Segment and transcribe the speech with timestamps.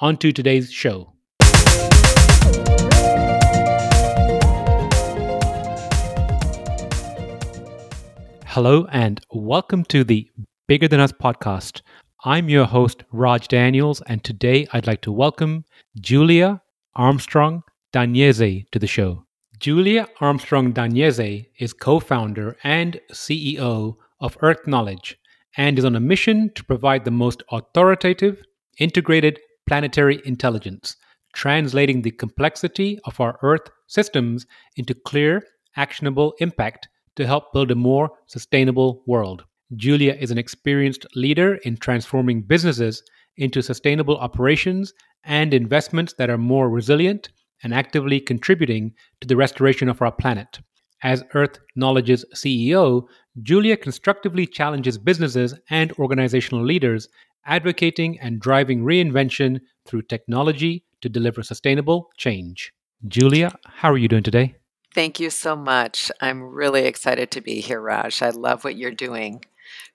[0.00, 1.12] on to today's show.
[8.46, 10.28] Hello, and welcome to the
[10.66, 11.82] Bigger Than Us podcast.
[12.24, 15.66] I'm your host, Raj Daniels, and today I'd like to welcome
[16.00, 16.62] Julia
[16.94, 17.62] Armstrong
[17.92, 19.26] Danieze to the show.
[19.58, 25.18] Julia Armstrong Danieze is co founder and CEO of Earth Knowledge
[25.58, 28.42] and is on a mission to provide the most authoritative,
[28.78, 29.38] integrated
[29.70, 30.96] planetary intelligence,
[31.32, 35.44] translating the complexity of our Earth systems into clear,
[35.76, 39.44] actionable impact to help build a more sustainable world.
[39.76, 43.04] Julia is an experienced leader in transforming businesses
[43.36, 47.28] into sustainable operations and investments that are more resilient
[47.62, 50.58] and actively contributing to the restoration of our planet.
[51.04, 53.04] As Earth Knowledge's CEO,
[53.40, 57.08] Julia constructively challenges businesses and organizational leaders
[57.44, 62.72] advocating and driving reinvention through technology to deliver sustainable change.
[63.06, 64.56] Julia, how are you doing today?
[64.94, 66.10] Thank you so much.
[66.20, 68.22] I'm really excited to be here, Raj.
[68.22, 69.44] I love what you're doing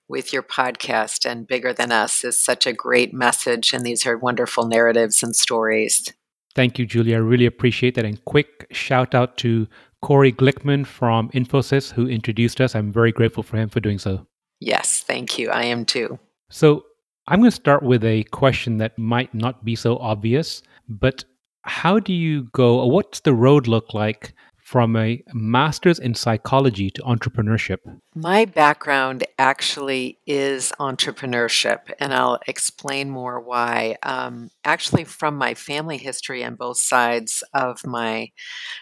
[0.08, 4.16] with your podcast, and Bigger Than Us is such a great message, and these are
[4.16, 6.12] wonderful narratives and stories.
[6.54, 7.16] Thank you, Julia.
[7.16, 8.04] I really appreciate that.
[8.04, 9.66] And quick shout out to
[10.00, 12.74] Corey Glickman from Infosys, who introduced us.
[12.74, 14.26] I'm very grateful for him for doing so.
[14.60, 15.50] Yes, thank you.
[15.50, 16.18] I am too.
[16.48, 16.84] So,
[17.28, 21.24] I'm going to start with a question that might not be so obvious, but
[21.62, 24.32] how do you go, what's the road look like
[24.66, 27.78] from a master's in psychology to entrepreneurship?
[28.16, 33.96] My background actually is entrepreneurship, and I'll explain more why.
[34.02, 38.30] Um, actually, from my family history on both sides of my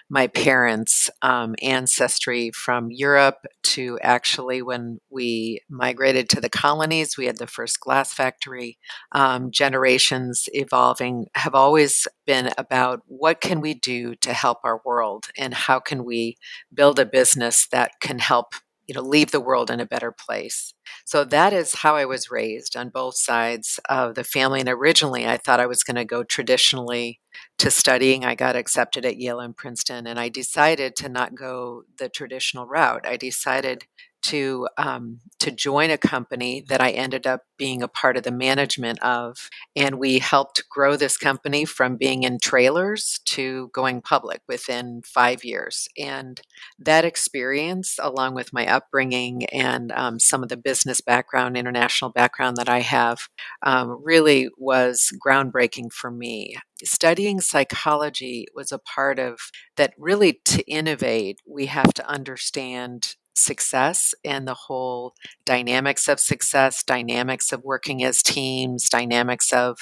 [0.08, 7.26] my parents' um, ancestry, from Europe to actually when we migrated to the colonies, we
[7.26, 8.78] had the first glass factory.
[9.12, 15.26] Um, generations evolving have always been about what can we do to help our world
[15.36, 16.36] and how can we
[16.72, 18.54] build a business that can help
[18.86, 20.74] you know leave the world in a better place?
[21.06, 25.26] So that is how i was raised on both sides of the family and originally
[25.26, 27.20] i thought i was going to go traditionally
[27.58, 28.24] to studying.
[28.24, 32.66] I got accepted at yale and princeton and i decided to not go the traditional
[32.66, 33.06] route.
[33.06, 33.84] I decided
[34.24, 38.32] to um, to join a company that I ended up being a part of the
[38.32, 44.40] management of, and we helped grow this company from being in trailers to going public
[44.48, 45.88] within five years.
[45.98, 46.40] And
[46.78, 52.56] that experience, along with my upbringing and um, some of the business background, international background
[52.56, 53.28] that I have,
[53.62, 59.38] um, really was groundbreaking for me studying psychology was a part of
[59.76, 65.14] that really to innovate we have to understand success and the whole
[65.44, 69.78] dynamics of success, dynamics of working as teams, dynamics of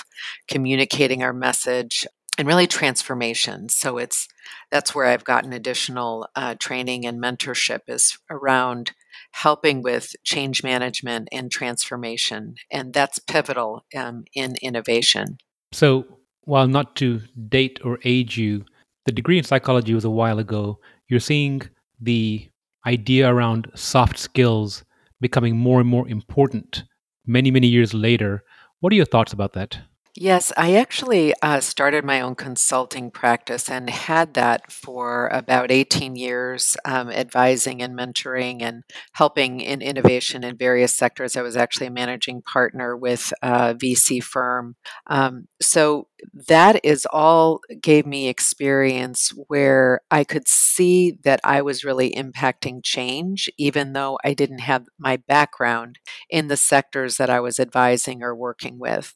[0.49, 2.07] communicating our message,
[2.39, 3.69] and really transformation.
[3.69, 4.27] So it's
[4.71, 8.93] that's where I've gotten additional uh, training and mentorship is around
[9.33, 15.39] helping with change management and transformation, and that's pivotal um, in innovation.
[15.73, 16.05] So,
[16.45, 18.65] while not to date or age you,
[19.05, 20.79] the degree in psychology was a while ago.
[21.09, 21.63] You're seeing
[22.01, 22.49] the
[22.87, 24.85] idea around soft skills
[25.21, 26.85] becoming more and more important
[27.27, 28.43] many, many years later.
[28.81, 29.79] What are your thoughts about that?
[30.15, 36.17] Yes, I actually uh, started my own consulting practice and had that for about 18
[36.17, 38.83] years, um, advising and mentoring and
[39.13, 41.35] helping in innovation in various sectors.
[41.35, 44.77] I was actually a managing partner with a VC firm.
[45.07, 46.09] Um, so
[46.49, 52.83] that is all gave me experience where I could see that I was really impacting
[52.83, 55.99] change, even though I didn't have my background
[56.31, 59.15] in the sectors that I was advising or working with.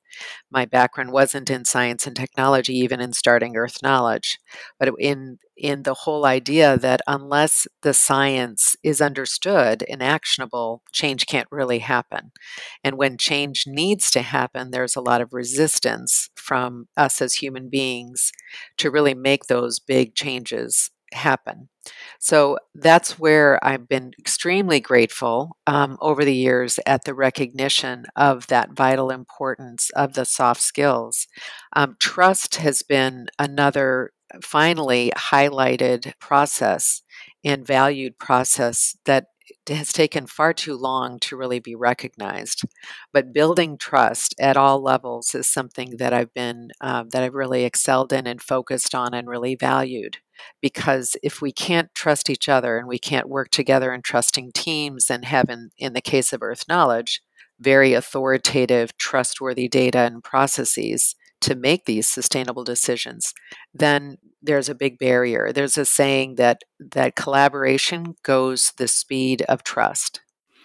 [0.50, 4.38] My background wasn't in science and technology, even in starting Earth Knowledge,
[4.78, 11.26] but in in the whole idea that unless the science is understood and actionable, change
[11.26, 12.32] can't really happen.
[12.84, 17.68] And when change needs to happen, there's a lot of resistance from us as human
[17.68, 18.32] beings
[18.78, 21.68] to really make those big changes happen.
[22.18, 28.48] So that's where I've been extremely grateful um, over the years at the recognition of
[28.48, 31.28] that vital importance of the soft skills.
[31.74, 34.10] Um, trust has been another
[34.44, 37.02] finally highlighted process
[37.44, 39.26] and valued process that
[39.68, 42.62] has taken far too long to really be recognized.
[43.12, 47.64] But building trust at all levels is something that I've been uh, that I've really
[47.64, 50.18] excelled in and focused on and really valued.
[50.60, 55.08] Because if we can't trust each other and we can't work together in trusting teams
[55.10, 57.22] and have, in, in the case of Earth Knowledge,
[57.58, 63.34] very authoritative, trustworthy data and processes, to make these sustainable decisions,
[63.74, 65.52] then there's a big barrier.
[65.52, 70.20] There's a saying that that collaboration goes the speed of trust.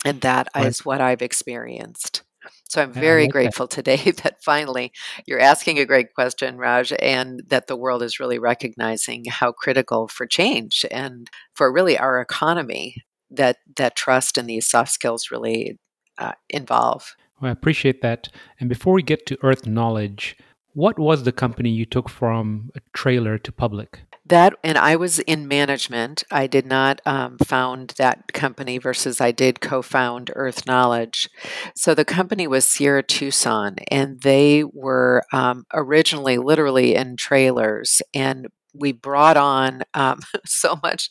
[0.05, 0.67] And that right.
[0.67, 2.23] is what I've experienced.
[2.69, 3.75] So I'm very like grateful that.
[3.75, 4.91] today that finally
[5.25, 10.07] you're asking a great question, Raj, and that the world is really recognizing how critical
[10.07, 12.95] for change and for really our economy
[13.29, 15.77] that that trust and these soft skills really
[16.17, 17.15] uh, involve.
[17.41, 18.29] Well, I appreciate that.
[18.59, 20.37] And before we get to Earth Knowledge,
[20.73, 24.01] what was the company you took from a trailer to public?
[24.25, 26.23] That, and I was in management.
[26.31, 31.29] I did not um, found that company versus I did co found Earth Knowledge.
[31.75, 38.01] So the company was Sierra Tucson, and they were um, originally literally in trailers.
[38.13, 41.09] And we brought on um, so much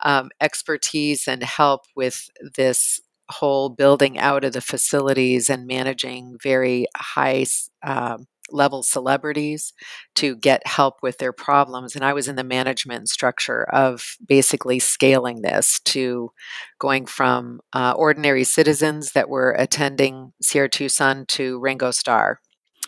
[0.00, 6.86] um, expertise and help with this whole building out of the facilities and managing very
[6.96, 7.44] high
[7.82, 9.72] um, level celebrities
[10.16, 11.94] to get help with their problems.
[11.94, 16.32] And I was in the management structure of basically scaling this to
[16.78, 22.40] going from uh, ordinary citizens that were attending Sierra Tucson to Ringo Starr.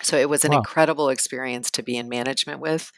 [0.03, 0.59] So it was an wow.
[0.59, 2.91] incredible experience to be in management with.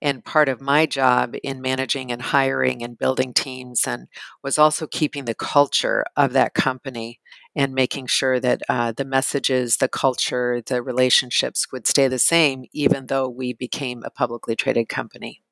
[0.00, 4.08] And part of my job in managing and hiring and building teams and
[4.42, 7.20] was also keeping the culture of that company
[7.56, 12.64] and making sure that uh, the messages, the culture, the relationships would stay the same,
[12.72, 15.42] even though we became a publicly traded company.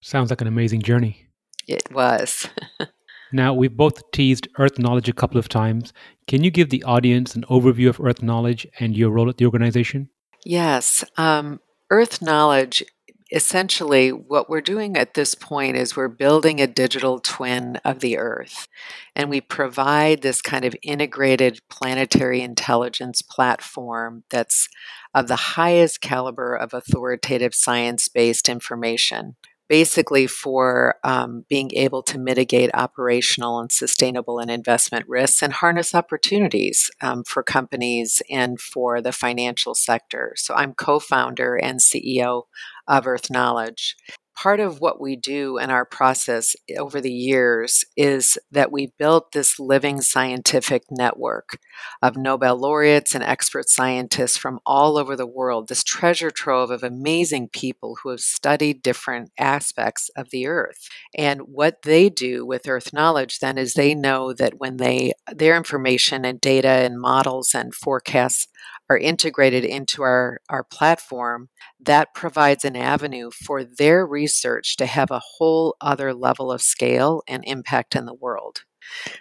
[0.00, 1.26] Sounds like an amazing journey.
[1.66, 2.48] It was.
[3.32, 5.92] now, we've both teased Earth Knowledge a couple of times.
[6.26, 9.46] Can you give the audience an overview of Earth Knowledge and your role at the
[9.46, 10.10] organization?
[10.48, 11.02] Yes.
[11.16, 11.58] Um,
[11.90, 12.84] Earth Knowledge
[13.32, 18.16] essentially what we're doing at this point is we're building a digital twin of the
[18.16, 18.68] earth
[19.16, 24.68] and we provide this kind of integrated planetary intelligence platform that's
[25.12, 29.34] of the highest caliber of authoritative science-based information
[29.68, 35.94] basically for um, being able to mitigate operational and sustainable and investment risks and harness
[35.94, 40.32] opportunities um, for companies and for the financial sector.
[40.36, 42.42] So I'm co founder and CEO
[42.86, 43.96] of Earth Knowledge
[44.36, 48.92] part of what we do in our process eh, over the years is that we
[48.98, 51.58] built this living scientific network
[52.02, 56.82] of Nobel laureates and expert scientists from all over the world, this treasure trove of
[56.82, 60.88] amazing people who have studied different aspects of the earth.
[61.16, 65.56] And what they do with earth knowledge then is they know that when they their
[65.56, 68.48] information and data and models and forecasts
[68.88, 71.48] are integrated into our, our platform,
[71.80, 77.22] that provides an avenue for their research to have a whole other level of scale
[77.26, 78.62] and impact in the world.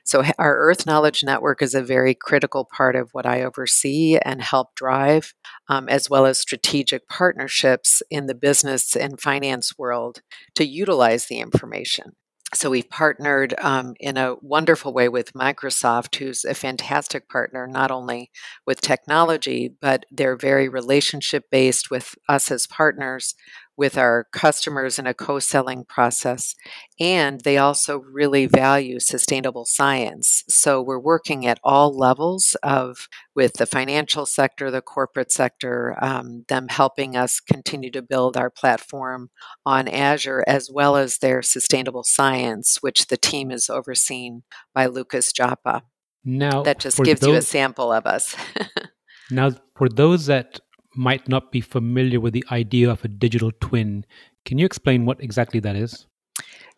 [0.04, 4.42] So, our Earth Knowledge Network is a very critical part of what I oversee and
[4.42, 5.34] help drive,
[5.68, 10.22] um, as well as strategic partnerships in the business and finance world
[10.56, 12.16] to utilize the information.
[12.54, 17.92] So we've partnered um, in a wonderful way with Microsoft, who's a fantastic partner, not
[17.92, 18.30] only
[18.66, 23.36] with technology, but they're very relationship based with us as partners
[23.78, 26.56] with our customers in a co selling process.
[27.00, 30.44] And they also really value sustainable science.
[30.48, 36.46] So we're working at all levels of with the financial sector, the corporate sector, um,
[36.48, 39.30] them helping us continue to build our platform
[39.66, 45.32] on Azure, as well as their sustainable science, which the team is overseen by Lucas
[45.34, 45.84] Joppa.
[46.24, 48.36] Now, that just gives those, you a sample of us.
[49.32, 50.60] now, for those that
[50.96, 54.06] might not be familiar with the idea of a digital twin.
[54.46, 56.06] Can you explain what exactly that is?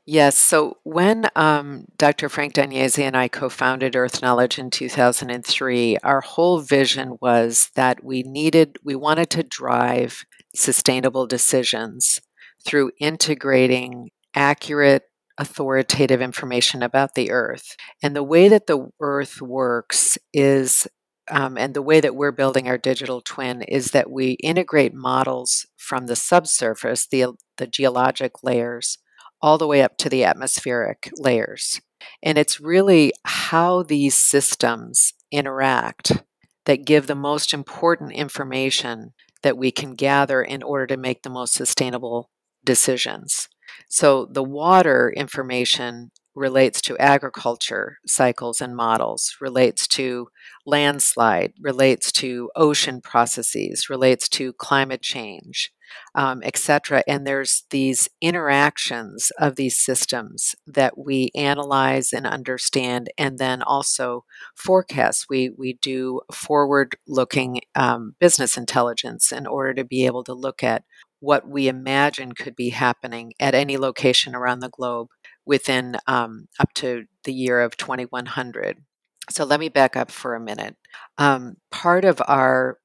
[0.09, 0.37] Yes.
[0.37, 2.29] So when um, Dr.
[2.29, 8.05] Frank D'Agnese and I co founded Earth Knowledge in 2003, our whole vision was that
[8.05, 10.23] we needed, we wanted to drive
[10.55, 12.21] sustainable decisions
[12.65, 15.03] through integrating accurate,
[15.37, 17.75] authoritative information about the Earth.
[18.01, 20.87] And the way that the Earth works is
[21.29, 25.65] um, and the way that we're building our digital twin is that we integrate models
[25.75, 28.97] from the subsurface, the, the geologic layers,
[29.41, 31.81] all the way up to the atmospheric layers.
[32.23, 36.23] And it's really how these systems interact
[36.65, 41.29] that give the most important information that we can gather in order to make the
[41.29, 42.29] most sustainable
[42.63, 43.47] decisions.
[43.89, 50.27] So the water information relates to agriculture cycles and models, relates to
[50.65, 55.71] landslide, relates to ocean processes, relates to climate change,
[56.15, 57.03] um, etc.
[57.07, 64.23] And there's these interactions of these systems that we analyze and understand, and then also
[64.55, 65.25] forecast.
[65.29, 70.83] We we do forward-looking um, business intelligence in order to be able to look at
[71.19, 75.07] what we imagine could be happening at any location around the globe
[75.47, 78.83] within um, up to the year of 2100.
[79.29, 80.75] So let me back up for a minute.
[81.17, 82.77] Um, part of our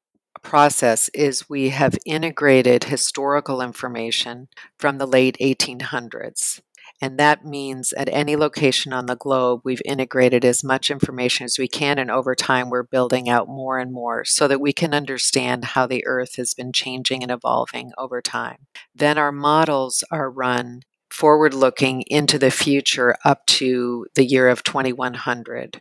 [0.42, 6.61] process is we have integrated historical information from the late 1800s.
[7.00, 11.59] And that means at any location on the globe, we've integrated as much information as
[11.59, 11.99] we can.
[11.99, 15.88] And over time, we're building out more and more so that we can understand how
[15.88, 18.66] the Earth has been changing and evolving over time.
[18.95, 24.64] Then our models are run forward looking into the future up to the year of
[24.64, 25.81] 2100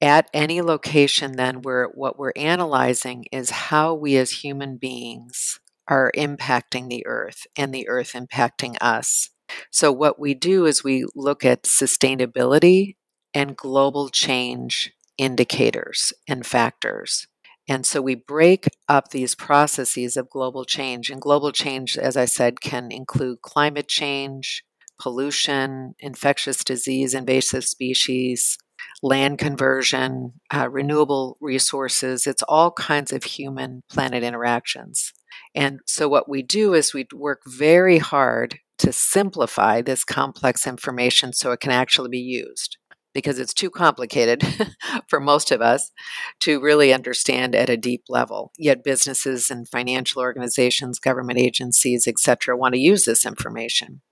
[0.00, 6.12] at any location then we're what we're analyzing is how we as human beings are
[6.16, 9.30] impacting the earth and the earth impacting us.
[9.70, 12.96] So what we do is we look at sustainability
[13.34, 17.26] and global change indicators and factors
[17.68, 21.10] and so we break up these processes of global change.
[21.10, 24.64] And global change, as I said, can include climate change,
[25.00, 28.58] pollution, infectious disease, invasive species,
[29.02, 32.26] land conversion, uh, renewable resources.
[32.26, 35.12] It's all kinds of human planet interactions.
[35.54, 41.32] And so, what we do is we work very hard to simplify this complex information
[41.32, 42.78] so it can actually be used
[43.12, 44.42] because it's too complicated
[45.08, 45.90] for most of us
[46.40, 48.52] to really understand at a deep level.
[48.58, 54.02] Yet businesses and financial organizations, government agencies, etc., want to use this information.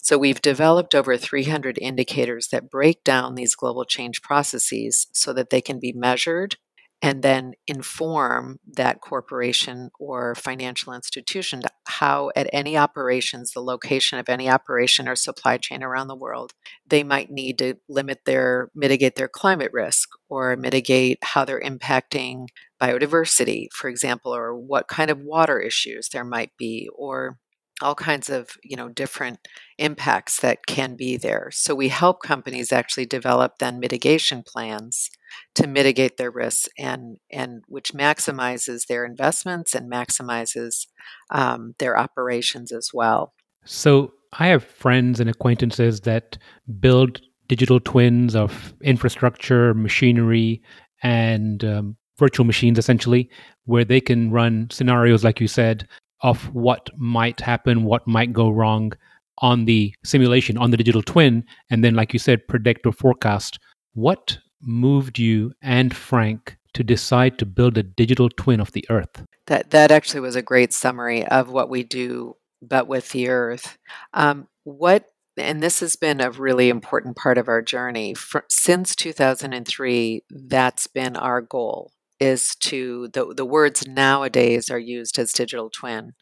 [0.00, 5.50] So we've developed over 300 indicators that break down these global change processes so that
[5.50, 6.56] they can be measured
[7.00, 14.28] and then inform that corporation or financial institution how at any operations the location of
[14.28, 16.52] any operation or supply chain around the world
[16.86, 22.46] they might need to limit their mitigate their climate risk or mitigate how they're impacting
[22.80, 27.38] biodiversity for example or what kind of water issues there might be or
[27.80, 29.38] all kinds of you know different
[29.78, 31.50] impacts that can be there.
[31.52, 35.10] So we help companies actually develop then mitigation plans
[35.54, 40.86] to mitigate their risks and and which maximizes their investments and maximizes
[41.30, 43.32] um, their operations as well.
[43.64, 46.36] So i have friends and acquaintances that
[46.80, 50.62] build digital twins of infrastructure machinery
[51.02, 53.30] and um, virtual machines essentially
[53.64, 55.88] where they can run scenarios like you said
[56.22, 58.92] of what might happen, what might go wrong
[59.38, 63.58] on the simulation, on the digital twin, and then, like you said, predict or forecast.
[63.94, 69.24] What moved you and Frank to decide to build a digital twin of the Earth?
[69.46, 73.78] That that actually was a great summary of what we do, but with the Earth.
[74.12, 75.06] Um, what
[75.36, 80.88] and this has been a really important part of our journey For, since 2003 that's
[80.88, 86.12] been our goal is to the, the words nowadays are used as digital twin.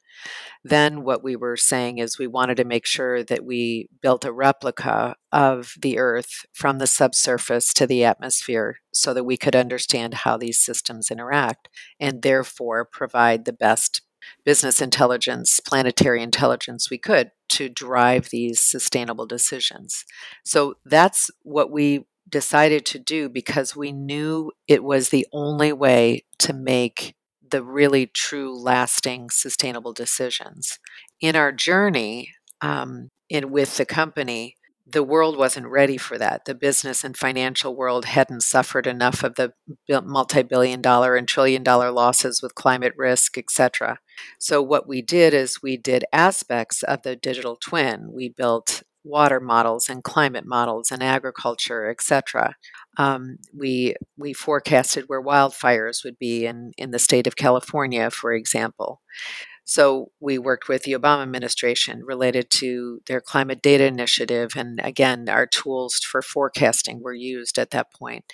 [0.65, 4.33] Then what we were saying is we wanted to make sure that we built a
[4.33, 10.15] replica of the Earth from the subsurface to the atmosphere so that we could understand
[10.15, 11.69] how these systems interact
[12.01, 14.03] and therefore provide the best
[14.45, 20.05] business intelligence, planetary intelligence we could to drive these sustainable decisions.
[20.45, 26.25] So that's what we decided to do because we knew it was the only way
[26.39, 27.15] to make
[27.49, 30.79] the really true, lasting, sustainable decisions.
[31.21, 34.57] In our journey um, in, with the company,
[34.89, 36.45] the world wasn't ready for that.
[36.45, 39.53] The business and financial world hadn't suffered enough of the
[39.89, 43.99] multi billion dollar and trillion dollar losses with climate risk, etc.
[44.39, 48.13] So, what we did is we did aspects of the digital twin.
[48.13, 52.55] We built water models and climate models and agriculture, etc.
[52.99, 58.33] Um, we we forecasted where wildfires would be in in the state of California, for
[58.33, 59.01] example.
[59.69, 65.29] So we worked with the Obama administration related to their climate data initiative, and again,
[65.29, 68.25] our tools for forecasting were used at that point.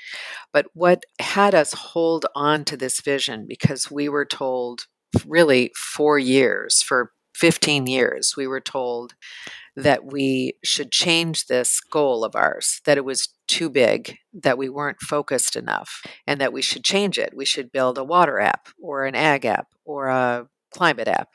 [0.52, 4.83] But what had us hold on to this vision because we were told
[5.26, 9.15] really four years for 15 years, we were told
[9.75, 14.69] that we should change this goal of ours, that it was too big, that we
[14.69, 17.33] weren't focused enough, and that we should change it.
[17.35, 21.29] We should build a water app or an ag app or a climate app.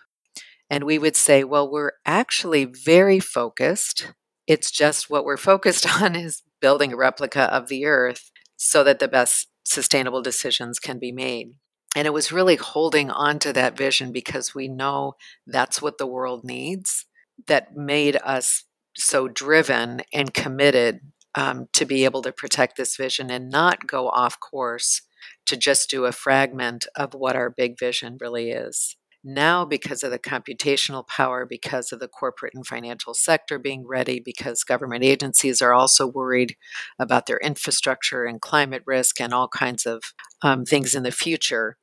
[0.70, 4.13] And we would say, well, we're actually very focused.
[4.46, 9.00] It's just what we're focused on is building a replica of the earth so that
[9.00, 11.54] the best sustainable decisions can be made.
[11.98, 15.16] And it was really holding on to that vision because we know
[15.48, 17.08] that's what the world needs
[17.48, 21.00] that made us so driven and committed
[21.34, 25.01] um, to be able to protect this vision and not go off course
[25.48, 28.96] to just do a fragment of what our big vision really is.
[29.24, 34.20] Now, because of the computational power, because of the corporate and financial sector being ready,
[34.20, 36.58] because government agencies are also worried
[37.00, 40.04] about their infrastructure and climate risk and all kinds of
[40.44, 41.75] um, things in the future,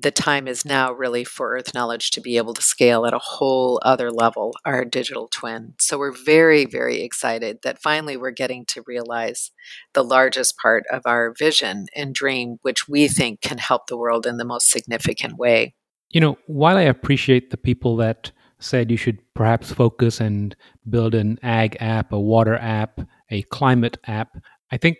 [0.00, 3.18] the time is now really for Earth Knowledge to be able to scale at a
[3.18, 5.74] whole other level, our digital twin.
[5.78, 9.50] So we're very, very excited that finally we're getting to realize
[9.92, 14.26] the largest part of our vision and dream, which we think can help the world
[14.26, 15.74] in the most significant way.
[16.08, 20.56] You know, while I appreciate the people that said you should perhaps focus and
[20.88, 24.36] build an ag app, a water app, a climate app,
[24.70, 24.96] I think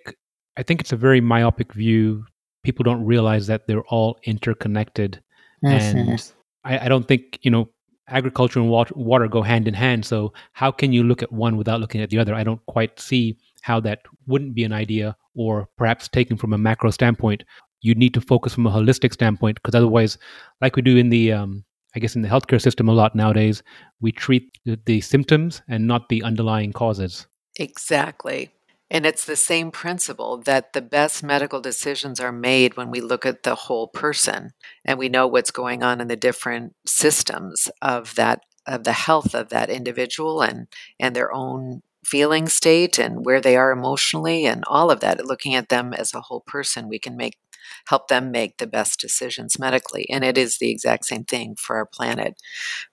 [0.57, 2.25] I think it's a very myopic view
[2.63, 5.23] people don't realize that they're all interconnected.
[5.65, 5.99] Mm-hmm.
[5.99, 6.33] And
[6.65, 7.69] I, I, don't think, you know,
[8.09, 10.05] agriculture and water, water go hand in hand.
[10.05, 12.35] So how can you look at one without looking at the other?
[12.35, 16.59] I don't quite see how that wouldn't be an idea, or perhaps taken from a
[16.59, 17.45] macro standpoint.
[17.83, 20.19] You need to focus from a holistic standpoint because otherwise,
[20.61, 21.65] like we do in the, um,
[21.95, 23.63] I guess, in the healthcare system a lot nowadays,
[24.01, 27.27] we treat the, the symptoms and not the underlying causes.
[27.59, 28.51] Exactly.
[28.91, 33.25] And it's the same principle that the best medical decisions are made when we look
[33.25, 34.51] at the whole person
[34.85, 39.35] and we know what's going on in the different systems of that of the health
[39.35, 40.67] of that individual and
[40.99, 45.25] and their own feeling state and where they are emotionally and all of that.
[45.25, 47.39] Looking at them as a whole person we can make
[47.87, 50.09] help them make the best decisions medically.
[50.11, 52.35] And it is the exact same thing for our planet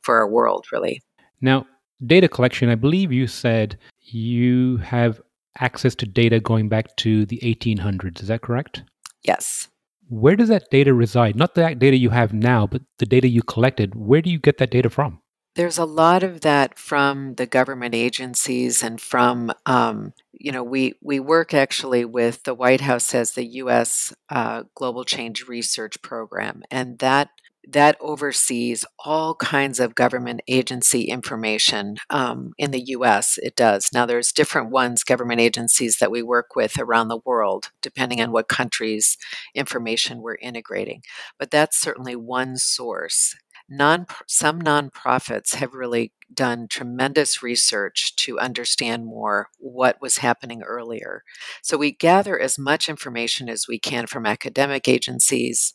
[0.02, 1.02] for our world really.
[1.42, 1.66] Now
[2.06, 5.20] data collection i believe you said you have
[5.60, 8.22] access to data going back to the 1800s.
[8.22, 8.84] Is that correct?
[9.24, 9.68] Yes.
[10.10, 11.36] Where does that data reside?
[11.36, 13.96] Not the data you have now, but the data you collected.
[13.96, 15.22] Where do you get that data from?
[15.56, 20.94] There's a lot of that from the government agencies and from, um, you know, we,
[21.02, 24.14] we work actually with the White House as the U.S.
[24.30, 27.30] Uh, Global Change Research Program, and that
[27.70, 33.38] that oversees all kinds of government agency information um, in the US.
[33.44, 33.90] It does.
[33.94, 38.32] Now, there's different ones, government agencies that we work with around the world, depending on
[38.32, 39.18] what countries'
[39.54, 41.02] information we're integrating.
[41.38, 43.36] But that's certainly one source.
[43.70, 51.24] Non, some nonprofits have really done tremendous research to understand more what was happening earlier.
[51.62, 55.74] So we gather as much information as we can from academic agencies,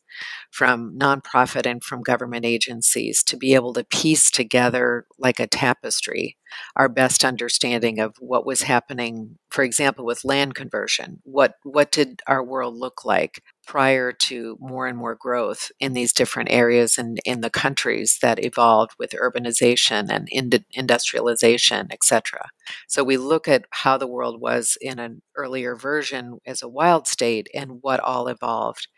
[0.50, 6.38] from nonprofit, and from government agencies to be able to piece together, like a tapestry,
[6.76, 11.20] our best understanding of what was happening, for example, with land conversion.
[11.24, 13.42] What, what did our world look like?
[13.66, 18.44] Prior to more and more growth in these different areas and in the countries that
[18.44, 20.28] evolved with urbanization and
[20.72, 22.50] industrialization, etc.
[22.88, 27.06] So we look at how the world was in an earlier version as a wild
[27.06, 28.88] state and what all evolved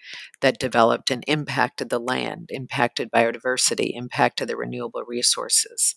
[0.40, 5.94] that developed and impacted the land, impacted biodiversity, impacted the renewable resources.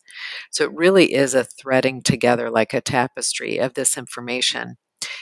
[0.51, 4.75] So it really is a threading together like a tapestry of this information.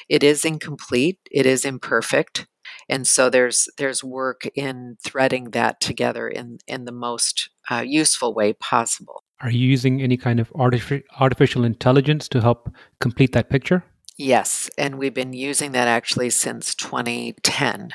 [0.10, 2.47] It is incomplete, it is imperfect,
[2.89, 8.34] and so there's there's work in threading that together in in the most uh, useful
[8.34, 9.24] way possible.
[9.41, 13.84] Are you using any kind of artific- artificial intelligence to help complete that picture?
[14.17, 17.89] Yes, and we've been using that actually since 2010.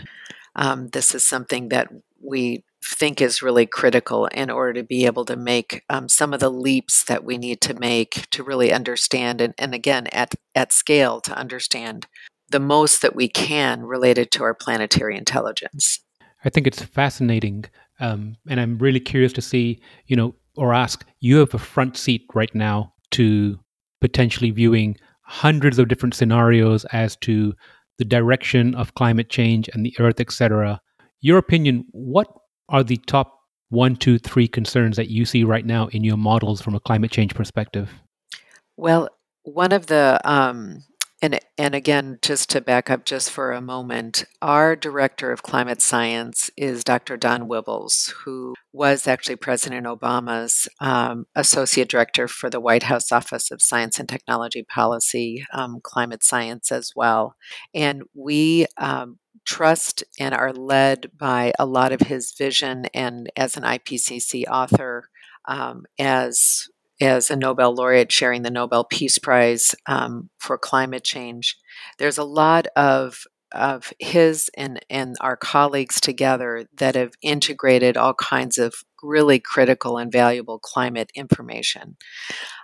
[0.54, 1.88] Um, this is something that
[2.22, 6.40] we think is really critical in order to be able to make um, some of
[6.40, 10.72] the leaps that we need to make to really understand and, and again at, at
[10.72, 12.06] scale to understand
[12.50, 16.00] the most that we can related to our planetary intelligence.
[16.44, 17.64] I think it's fascinating,
[18.00, 21.04] um, and I'm really curious to see, you know, or ask.
[21.20, 23.58] You have a front seat right now to
[24.00, 27.54] potentially viewing hundreds of different scenarios as to
[27.98, 30.80] the direction of climate change and the Earth, etc.
[31.20, 32.28] Your opinion: What
[32.68, 33.36] are the top
[33.68, 37.10] one, two, three concerns that you see right now in your models from a climate
[37.10, 37.90] change perspective?
[38.76, 39.08] Well,
[39.42, 40.82] one of the um,
[41.22, 45.82] and and again, just to back up just for a moment, our director of climate
[45.82, 47.16] science is Dr.
[47.16, 53.50] Don Wuebbles, who was actually President Obama's um, associate director for the White House Office
[53.50, 57.34] of Science and Technology Policy, um, climate science as well,
[57.74, 58.66] and we.
[58.78, 64.44] Um, trust and are led by a lot of his vision and as an IPCC
[64.46, 65.08] author
[65.48, 66.68] um, as
[67.00, 71.56] as a Nobel laureate sharing the Nobel Peace Prize um, for climate change.
[71.98, 78.14] There's a lot of of his and, and our colleagues together that have integrated all
[78.14, 81.96] kinds of really critical and valuable climate information.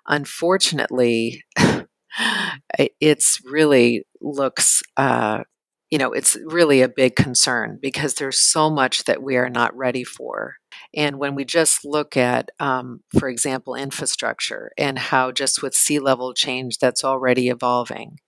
[0.07, 1.43] Unfortunately,
[3.01, 5.43] it's really looks uh,
[5.91, 9.77] you know, it's really a big concern because there's so much that we are not
[9.77, 10.57] ready for.
[10.95, 15.99] And when we just look at, um, for example, infrastructure and how just with sea
[15.99, 18.19] level change that's already evolving,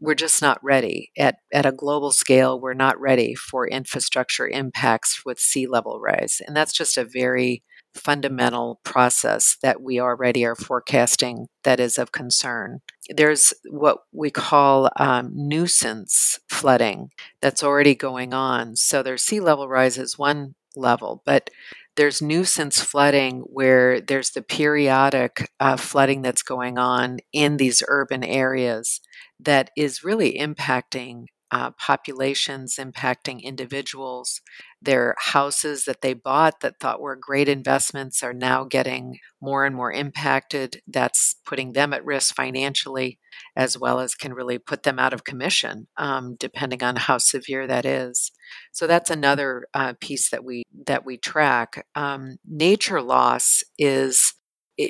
[0.00, 1.10] we're just not ready.
[1.18, 6.40] At, at a global scale, we're not ready for infrastructure impacts with sea level rise.
[6.46, 7.62] And that's just a very
[7.94, 12.80] fundamental process that we already are forecasting that is of concern.
[13.08, 17.10] There's what we call um, nuisance flooding
[17.42, 18.76] that's already going on.
[18.76, 21.50] So there's sea level rise is one level, but
[21.96, 28.24] there's nuisance flooding where there's the periodic uh, flooding that's going on in these urban
[28.24, 29.00] areas
[29.38, 34.40] that is really impacting uh, populations, impacting individuals.
[34.82, 39.74] Their houses that they bought that thought were great investments are now getting more and
[39.74, 40.80] more impacted.
[40.86, 43.18] That's putting them at risk financially,
[43.56, 47.66] as well as can really put them out of commission, um, depending on how severe
[47.66, 48.32] that is.
[48.72, 51.86] So that's another uh, piece that we that we track.
[51.94, 54.34] Um, nature loss is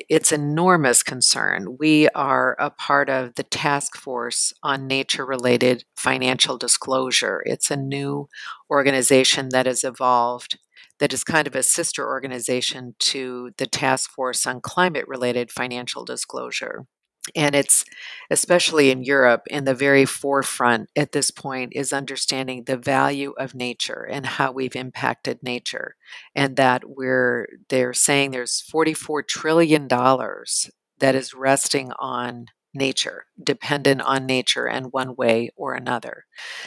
[0.09, 1.76] it's enormous concern.
[1.79, 7.42] We are a part of the task force on nature related financial disclosure.
[7.46, 8.29] It's a new
[8.70, 10.59] organization that has evolved
[10.98, 16.05] that is kind of a sister organization to the task force on climate related financial
[16.05, 16.87] disclosure
[17.34, 17.84] and it's
[18.30, 23.54] especially in Europe in the very forefront at this point is understanding the value of
[23.54, 25.96] nature and how we've impacted nature
[26.34, 34.00] and that we're they're saying there's 44 trillion dollars that is resting on nature dependent
[34.02, 36.24] on nature in one way or another.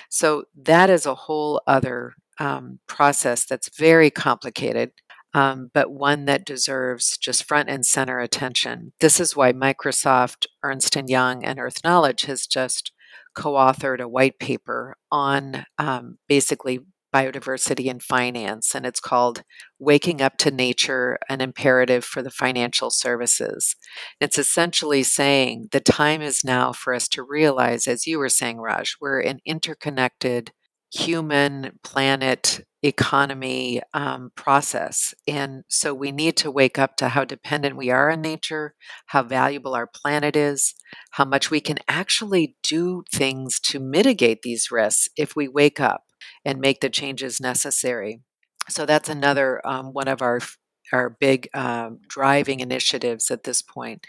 [0.09, 4.91] So that is a whole other um, process that's very complicated
[5.33, 8.93] um, but one that deserves just front and center attention.
[8.99, 12.91] This is why Microsoft, Ernst & Young, and Earth Knowledge has just
[13.35, 16.79] co-authored a white paper on um, basically
[17.13, 19.43] biodiversity and finance, and it's called
[19.77, 23.75] Waking Up to Nature An Imperative for the Financial Services.
[24.19, 28.57] It's essentially saying the time is now for us to realize, as you were saying,
[28.57, 30.51] Raj, we're an interconnected
[30.93, 35.13] human planet economy um, process.
[35.27, 38.75] And so we need to wake up to how dependent we are on nature,
[39.07, 40.75] how valuable our planet is,
[41.11, 46.03] how much we can actually do things to mitigate these risks if we wake up
[46.45, 48.21] and make the changes necessary.
[48.69, 50.41] So that's another um, one of our
[50.93, 54.05] our big um, driving initiatives at this point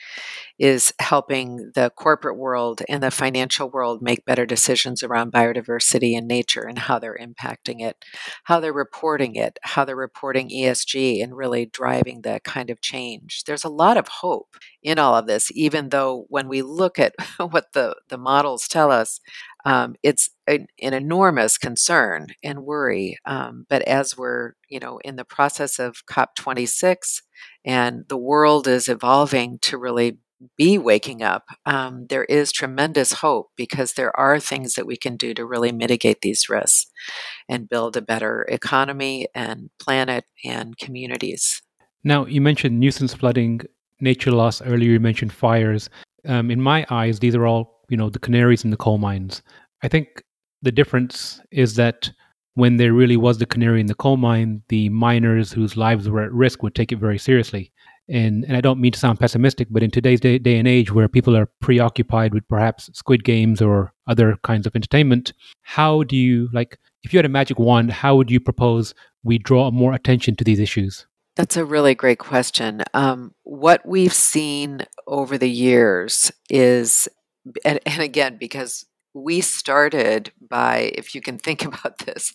[0.58, 6.28] is helping the corporate world and the financial world make better decisions around biodiversity and
[6.28, 8.04] nature and how they're impacting it,
[8.44, 13.44] how they're reporting it, how they're reporting ESG and really driving that kind of change.
[13.44, 17.14] There's a lot of hope in all of this, even though when we look at
[17.38, 19.20] what the, the models tell us,
[19.64, 23.16] um, it's an, an, enormous concern and worry.
[23.24, 27.22] Um, but as we're, you know, in the process of COP26
[27.64, 30.18] and the world is evolving to really
[30.58, 35.16] be waking up, um, there is tremendous hope because there are things that we can
[35.16, 36.86] do to really mitigate these risks
[37.48, 41.62] and build a better economy and planet and communities.
[42.02, 43.62] Now, you mentioned nuisance flooding,
[44.00, 45.88] nature loss earlier, you mentioned fires.
[46.26, 49.42] Um, in my eyes, these are all you know the canaries in the coal mines.
[49.82, 50.22] I think
[50.62, 52.10] the difference is that
[52.54, 56.22] when there really was the canary in the coal mine, the miners whose lives were
[56.22, 57.72] at risk would take it very seriously.
[58.08, 60.92] And and I don't mean to sound pessimistic, but in today's day, day and age
[60.92, 66.16] where people are preoccupied with perhaps squid games or other kinds of entertainment, how do
[66.16, 69.94] you like if you had a magic wand, how would you propose we draw more
[69.94, 71.06] attention to these issues?
[71.36, 72.82] That's a really great question.
[72.92, 77.08] Um, what we've seen over the years is
[77.64, 82.34] and, and again, because we started by, if you can think about this,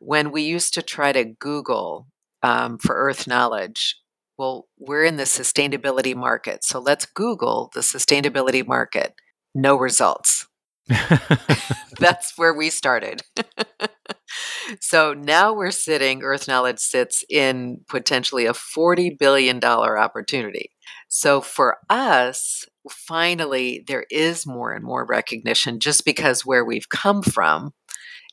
[0.00, 2.06] when we used to try to Google
[2.42, 3.96] um, for Earth knowledge.
[4.38, 6.64] Well, we're in the sustainability market.
[6.64, 9.14] So let's Google the sustainability market.
[9.54, 10.48] No results.
[11.98, 13.22] That's where we started.
[14.80, 20.71] so now we're sitting, Earth Knowledge sits in potentially a $40 billion opportunity.
[21.14, 27.22] So for us, finally, there is more and more recognition just because where we've come
[27.22, 27.74] from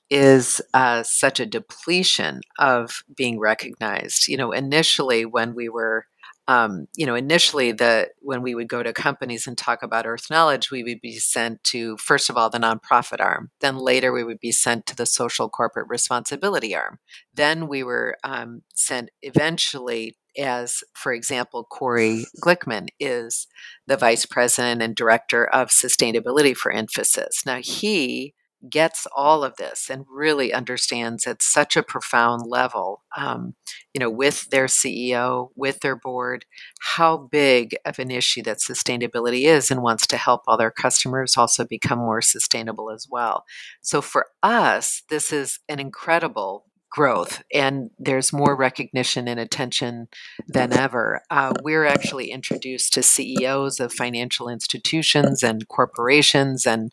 [0.09, 4.29] is uh, such a depletion of being recognized.
[4.29, 6.05] You know, initially when we were
[6.47, 10.31] um, you know, initially the when we would go to companies and talk about Earth
[10.31, 13.51] Knowledge, we would be sent to first of all the nonprofit arm.
[13.59, 16.97] Then later we would be sent to the social corporate responsibility arm.
[17.35, 23.47] Then we were um, sent eventually as, for example, Corey Glickman is
[23.87, 27.45] the vice president and director of sustainability for Infosys.
[27.45, 28.33] Now he
[28.67, 33.55] gets all of this and really understands at such a profound level, um,
[33.93, 36.45] you know, with their CEO, with their board,
[36.81, 41.37] how big of an issue that sustainability is and wants to help all their customers
[41.37, 43.45] also become more sustainable as well.
[43.81, 50.07] So for us, this is an incredible growth and there's more recognition and attention
[50.47, 51.21] than ever.
[51.29, 56.91] Uh, we're actually introduced to CEOs of financial institutions and corporations and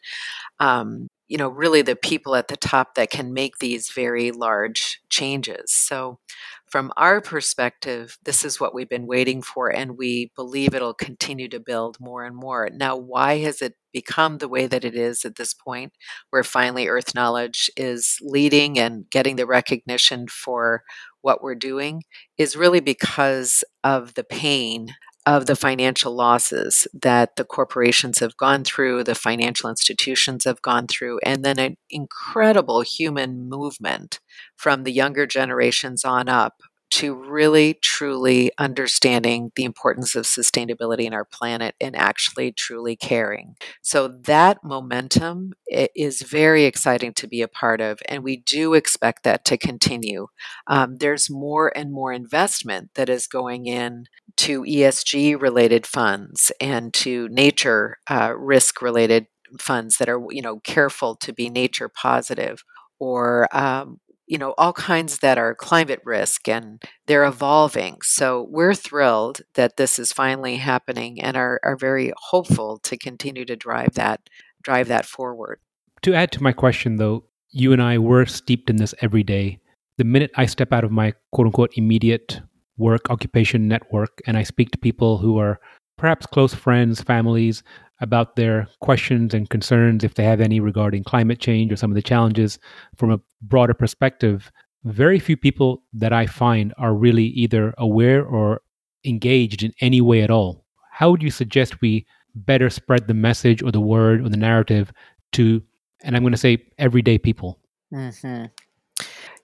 [0.60, 5.00] um, you know, really the people at the top that can make these very large
[5.08, 5.72] changes.
[5.72, 6.18] So,
[6.68, 11.48] from our perspective, this is what we've been waiting for, and we believe it'll continue
[11.48, 12.68] to build more and more.
[12.72, 15.92] Now, why has it become the way that it is at this point,
[16.30, 20.82] where finally Earth Knowledge is leading and getting the recognition for
[21.22, 22.02] what we're doing,
[22.36, 24.88] is really because of the pain
[25.26, 30.86] of the financial losses that the corporations have gone through, the financial institutions have gone
[30.86, 34.20] through, and then an incredible human movement
[34.56, 41.12] from the younger generations on up to really truly understanding the importance of sustainability in
[41.12, 43.56] our planet and actually truly caring.
[43.82, 49.24] So that momentum is very exciting to be a part of, and we do expect
[49.24, 50.28] that to continue.
[50.66, 54.06] Um, there's more and more investment that is going in
[54.38, 59.26] to ESG related funds and to nature uh, risk related
[59.58, 62.64] funds that are you know careful to be nature positive
[62.98, 67.98] or um, you know all kinds that are climate risk and they're evolving.
[68.02, 73.44] So we're thrilled that this is finally happening and are, are very hopeful to continue
[73.44, 74.20] to drive that
[74.62, 75.60] drive that forward.
[76.02, 79.60] To add to my question though you and i were steeped in this every day.
[79.98, 82.40] The minute i step out of my quote unquote immediate
[82.78, 85.58] work occupation network and I speak to people who are
[85.96, 87.62] perhaps close friends, families
[88.00, 91.94] about their questions and concerns if they have any regarding climate change or some of
[91.94, 92.58] the challenges
[92.96, 94.50] from a broader perspective.
[94.84, 98.60] Very few people that I find are really either aware or
[99.04, 100.64] engaged in any way at all.
[100.92, 104.92] How would you suggest we better spread the message or the word or the narrative
[105.32, 105.62] to,
[106.02, 107.58] and I'm going to say everyday people?
[107.92, 108.46] Mm-hmm.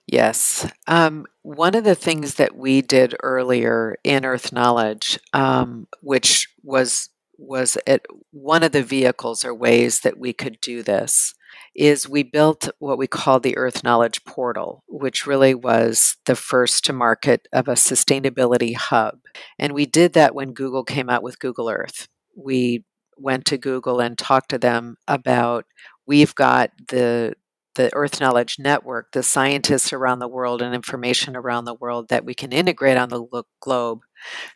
[0.07, 0.69] Yes.
[0.87, 7.09] Um, one of the things that we did earlier in Earth Knowledge, um, which was
[7.37, 11.33] was it one of the vehicles or ways that we could do this,
[11.75, 16.85] is we built what we call the Earth Knowledge Portal, which really was the first
[16.85, 19.19] to market of a sustainability hub.
[19.57, 22.07] And we did that when Google came out with Google Earth.
[22.35, 22.85] We
[23.17, 25.65] went to Google and talked to them about
[26.05, 27.35] we've got the
[27.75, 32.23] the Earth Knowledge Network, the scientists around the world and information around the world that
[32.23, 34.01] we can integrate on the globe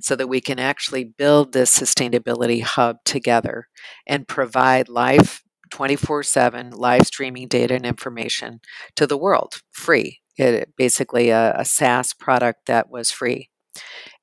[0.01, 3.67] so that we can actually build this sustainability hub together
[4.05, 8.59] and provide live 24 7 live streaming data and information
[8.95, 10.19] to the world free.
[10.37, 13.49] It, basically, a, a SaaS product that was free.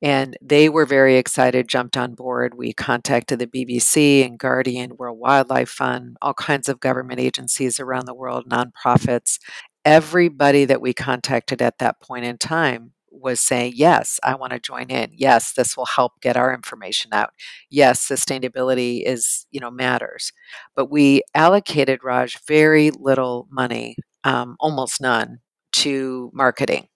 [0.02, 2.54] And they were very excited, jumped on board.
[2.56, 8.06] We contacted the BBC and Guardian, World Wildlife Fund, all kinds of government agencies around
[8.06, 9.38] the world, nonprofits.
[9.84, 14.58] Everybody that we contacted at that point in time was saying, Yes, I want to
[14.60, 15.10] join in.
[15.12, 17.30] Yes, this will help get our information out.
[17.70, 20.32] Yes, sustainability is, you know, matters.
[20.76, 25.38] But we allocated, Raj, very little money, um, almost none,
[25.74, 26.88] to marketing.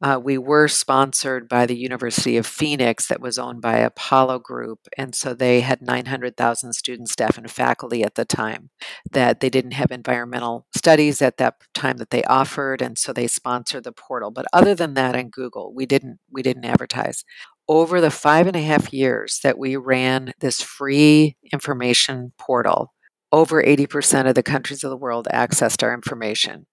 [0.00, 4.86] Uh, we were sponsored by the University of Phoenix, that was owned by Apollo Group.
[4.96, 8.70] And so they had 900,000 students, staff, and faculty at the time.
[9.10, 13.26] That they didn't have environmental studies at that time that they offered, and so they
[13.26, 14.30] sponsored the portal.
[14.30, 17.24] But other than that, and Google, we didn't we didn't advertise.
[17.68, 22.94] Over the five and a half years that we ran this free information portal,
[23.30, 26.66] over 80% of the countries of the world accessed our information.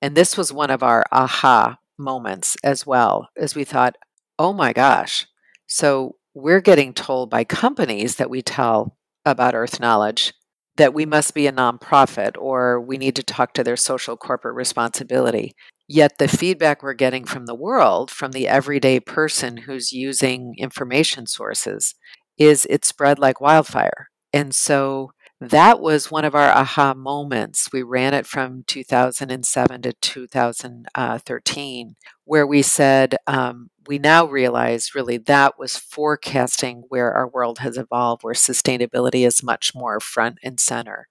[0.00, 3.96] And this was one of our aha moments as well as we thought,
[4.38, 5.26] oh my gosh.
[5.66, 10.32] So we're getting told by companies that we tell about Earth knowledge
[10.76, 14.54] that we must be a nonprofit or we need to talk to their social corporate
[14.54, 15.54] responsibility.
[15.86, 21.26] Yet the feedback we're getting from the world, from the everyday person who's using information
[21.26, 21.94] sources,
[22.38, 24.08] is it spread like wildfire.
[24.32, 25.10] And so
[25.50, 27.68] that was one of our aha moments.
[27.72, 35.18] We ran it from 2007 to 2013, where we said, um, we now realize really
[35.18, 40.60] that was forecasting where our world has evolved, where sustainability is much more front and
[40.60, 41.08] center.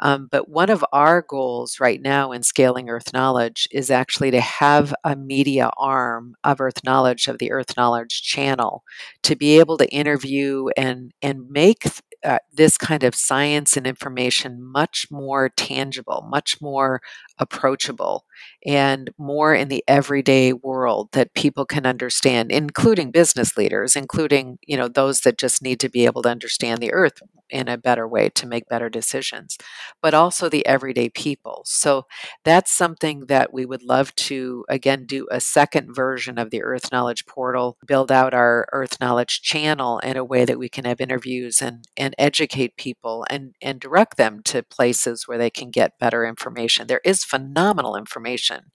[0.00, 4.40] Um, but one of our goals right now in scaling Earth Knowledge is actually to
[4.40, 8.82] have a media arm of Earth Knowledge, of the Earth Knowledge channel,
[9.22, 11.84] to be able to interview and, and make
[12.24, 17.00] uh, this kind of science and information much more tangible, much more
[17.40, 18.24] approachable,
[18.66, 24.76] and more in the everyday world that people can understand, including business leaders, including you
[24.76, 28.06] know those that just need to be able to understand the earth in a better
[28.06, 29.58] way to make better decisions,
[30.00, 31.62] but also the everyday people.
[31.66, 32.06] So
[32.44, 36.92] that's something that we would love to again do a second version of the Earth
[36.92, 41.00] Knowledge portal, build out our Earth Knowledge channel in a way that we can have
[41.00, 45.98] interviews and and educate people and and direct them to places where they can get
[45.98, 46.86] better information.
[46.86, 48.72] There is phenomenal information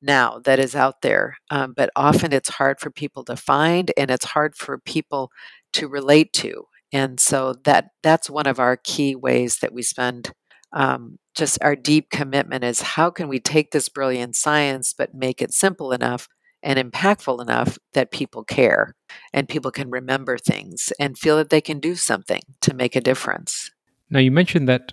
[0.00, 4.10] now that is out there, um, but often it's hard for people to find and
[4.10, 5.30] it's hard for people
[5.74, 6.64] to relate to.
[6.92, 10.32] And so that that's one of our key ways that we spend
[10.72, 15.40] um, just our deep commitment is how can we take this brilliant science but make
[15.42, 16.28] it simple enough
[16.62, 18.94] and impactful enough that people care
[19.32, 23.00] and people can remember things and feel that they can do something to make a
[23.00, 23.70] difference.
[24.08, 24.92] Now, you mentioned that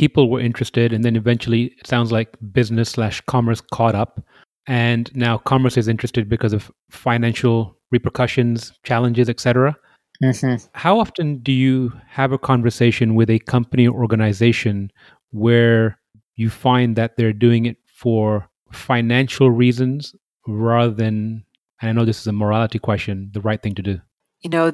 [0.00, 4.24] people were interested, and then eventually it sounds like business slash commerce caught up.
[4.66, 9.76] And now commerce is interested because of financial repercussions, challenges, etc.
[10.24, 10.66] Mm-hmm.
[10.72, 14.90] How often do you have a conversation with a company or organization
[15.32, 15.98] where
[16.36, 20.14] you find that they're doing it for financial reasons
[20.46, 21.44] rather than
[21.82, 24.00] and I know this is a morality question, the right thing to do?
[24.40, 24.72] You know,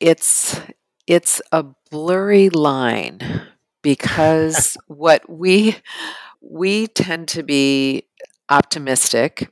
[0.00, 0.58] it's
[1.06, 3.18] it's a blurry line
[3.82, 5.76] because what we
[6.40, 8.04] we tend to be
[8.50, 9.50] optimistic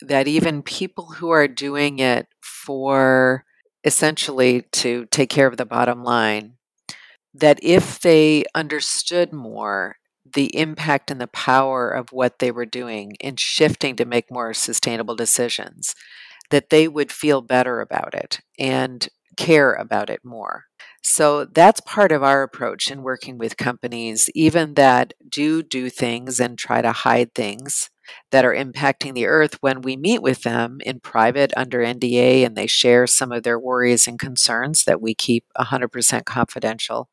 [0.00, 3.44] that even people who are doing it for
[3.84, 6.54] essentially to take care of the bottom line
[7.34, 9.96] that if they understood more
[10.32, 14.54] the impact and the power of what they were doing in shifting to make more
[14.54, 15.94] sustainable decisions,
[16.50, 18.40] that they would feel better about it.
[18.58, 20.64] And care about it more.
[21.02, 26.38] So that's part of our approach in working with companies, even that do do things
[26.40, 27.90] and try to hide things
[28.32, 32.56] that are impacting the earth when we meet with them in private under NDA and
[32.56, 37.08] they share some of their worries and concerns that we keep 100% confidential.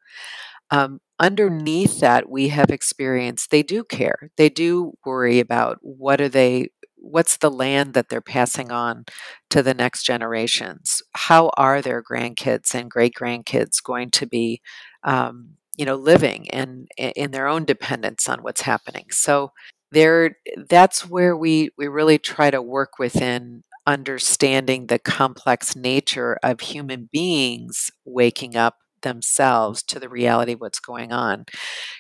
[0.70, 6.30] Um, underneath that we have experienced they do care they do worry about what are
[6.30, 9.06] they what's the land that they're passing on
[9.50, 14.62] to the next generations how are their grandkids and great grandkids going to be
[15.04, 19.52] um, you know living in in their own dependence on what's happening so
[19.92, 20.36] there
[20.70, 27.08] that's where we we really try to work within understanding the complex nature of human
[27.12, 31.46] beings waking up themselves to the reality of what's going on.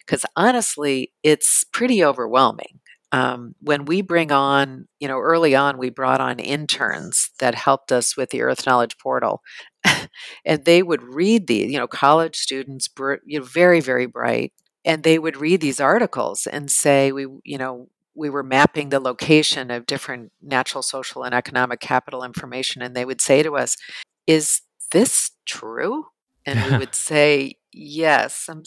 [0.06, 2.80] Because honestly, it's pretty overwhelming.
[3.12, 7.92] Um, when we bring on, you know, early on, we brought on interns that helped
[7.92, 9.42] us with the Earth Knowledge Portal.
[10.46, 12.90] and they would read the, you know, college students,
[13.26, 14.54] you know, very, very bright,
[14.86, 19.00] and they would read these articles and say, we, you know, we were mapping the
[19.00, 23.78] location of different natural, social, and economic capital information, and they would say to us,
[24.26, 26.08] "Is this true?"
[26.46, 28.64] And we would say, Yes, I'm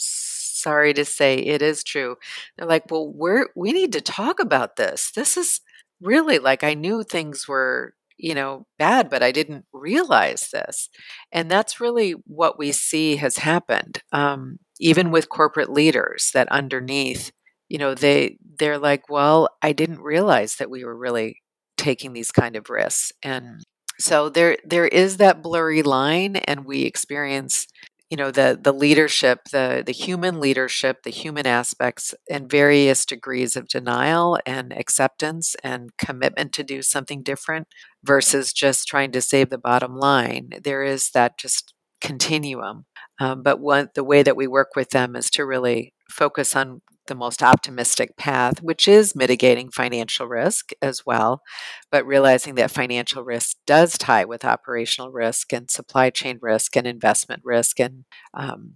[0.61, 2.17] sorry to say it is true.
[2.57, 5.11] They're like, Well, we're we need to talk about this.
[5.15, 5.61] This is
[6.01, 10.89] really like I knew things were, you know, bad, but I didn't realize this.
[11.33, 14.03] And that's really what we see has happened.
[14.13, 17.33] Um, even with corporate leaders that underneath,
[17.69, 21.37] you know, they they're like, Well, I didn't realize that we were really
[21.77, 23.13] taking these kind of risks.
[23.23, 23.63] And
[23.99, 27.67] so there there is that blurry line and we experience
[28.11, 33.57] you know the the leadership the the human leadership the human aspects and various degrees
[33.57, 37.69] of denial and acceptance and commitment to do something different
[38.05, 40.51] versus just trying to save the bottom line.
[40.63, 42.85] There is that just continuum
[43.21, 46.83] um, but one the way that we work with them is to really focus on
[47.07, 51.43] the most optimistic path, which is mitigating financial risk as well,
[51.91, 56.87] but realizing that financial risk does tie with operational risk and supply chain risk and
[56.87, 57.81] investment risk.
[57.81, 58.05] And
[58.35, 58.75] um,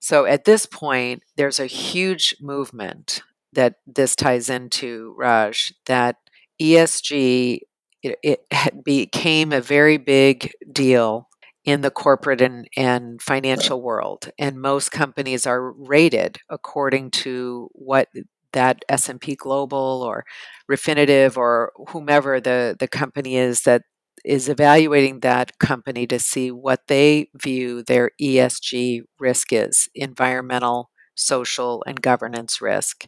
[0.00, 6.16] So at this point, there's a huge movement that this ties into, Raj, that
[6.58, 7.62] ESG
[8.02, 8.40] it, it
[8.84, 11.28] became a very big deal
[11.64, 18.08] in the corporate and, and financial world and most companies are rated according to what
[18.52, 20.24] that S&P Global or
[20.70, 23.82] Refinitiv or whomever the, the company is that
[24.24, 31.82] is evaluating that company to see what they view their ESG risk is environmental, social,
[31.86, 33.06] and governance risk.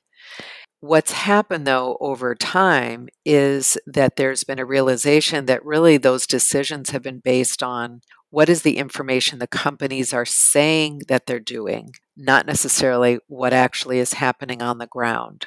[0.81, 6.91] What's happened though over time is that there's been a realization that really those decisions
[6.91, 8.01] have been based on
[8.35, 14.01] what is the information the companies are saying that they're doing, not necessarily what actually
[14.01, 15.47] is happening on the ground.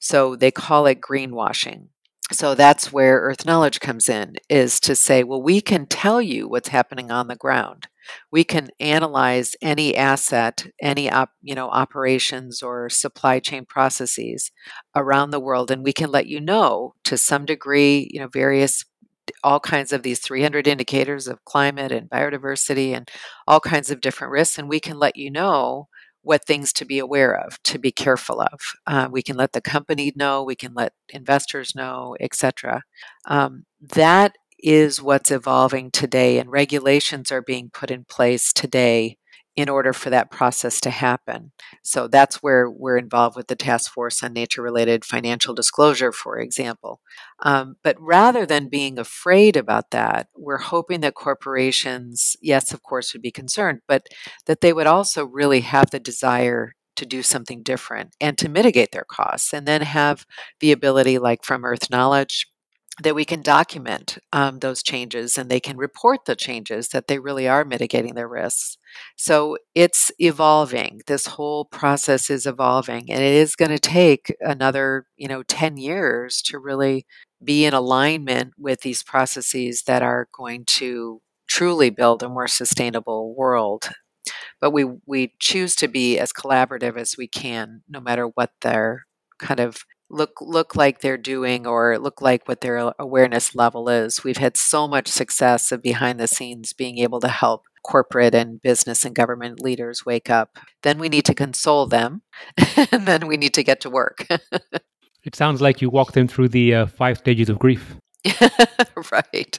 [0.00, 1.90] So they call it greenwashing.
[2.32, 6.48] So that's where Earth Knowledge comes in is to say, well, we can tell you
[6.48, 7.86] what's happening on the ground.
[8.32, 14.50] We can analyze any asset, any op, you know operations or supply chain processes
[14.96, 18.84] around the world, and we can let you know to some degree, you know, various
[19.42, 23.10] all kinds of these 300 indicators of climate and biodiversity and
[23.46, 25.88] all kinds of different risks, and we can let you know
[26.22, 28.60] what things to be aware of, to be careful of.
[28.86, 32.82] Uh, we can let the company know, we can let investors know, etc.
[33.26, 39.18] Um, that is what's evolving today, and regulations are being put in place today
[39.54, 41.52] in order for that process to happen.
[41.82, 46.38] So that's where we're involved with the task force on nature related financial disclosure, for
[46.38, 47.00] example.
[47.42, 53.12] Um, but rather than being afraid about that, we're hoping that corporations, yes, of course,
[53.12, 54.06] would be concerned, but
[54.46, 58.92] that they would also really have the desire to do something different and to mitigate
[58.92, 60.26] their costs and then have
[60.60, 62.46] the ability, like from Earth Knowledge,
[63.02, 67.18] that we can document um, those changes and they can report the changes that they
[67.18, 68.76] really are mitigating their risks.
[69.16, 71.00] So it's evolving.
[71.06, 75.76] This whole process is evolving, and it is going to take another, you know, 10
[75.78, 77.06] years to really
[77.42, 83.34] be in alignment with these processes that are going to truly build a more sustainable
[83.34, 83.88] world.
[84.60, 89.06] But we we choose to be as collaborative as we can, no matter what their
[89.38, 94.22] kind of look look like they're doing or look like what their awareness level is.
[94.22, 98.62] We've had so much success of behind the scenes being able to help corporate and
[98.62, 100.58] business and government leaders wake up.
[100.82, 102.22] Then we need to console them,
[102.92, 104.26] and then we need to get to work.
[105.24, 107.96] it sounds like you walked them through the uh, five stages of grief.
[109.10, 109.58] right.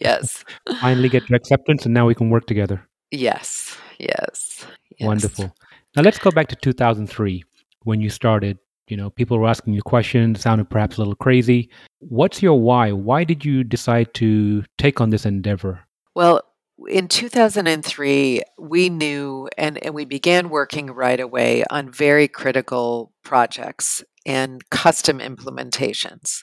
[0.00, 0.44] yes.
[0.80, 2.88] Finally get to acceptance, and now we can work together.
[3.10, 3.76] Yes.
[3.98, 4.66] Yes.
[4.98, 5.06] yes.
[5.06, 5.54] Wonderful.
[5.94, 7.44] Now let's go back to 2003
[7.82, 8.58] when you started
[8.90, 11.70] you know, people were asking you questions, sounded perhaps a little crazy.
[12.00, 12.92] What's your why?
[12.92, 15.80] Why did you decide to take on this endeavor?
[16.14, 16.42] Well,
[16.88, 24.02] in 2003, we knew and, and we began working right away on very critical projects
[24.26, 26.40] and custom implementations.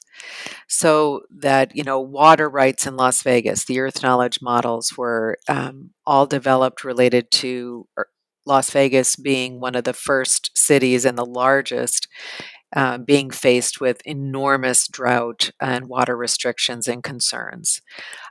[0.68, 5.92] So that, you know, water rights in Las Vegas, the Earth Knowledge models were um,
[6.06, 7.88] all developed related to
[8.48, 12.08] Las Vegas being one of the first cities and the largest,
[12.76, 17.82] uh, being faced with enormous drought and water restrictions and concerns.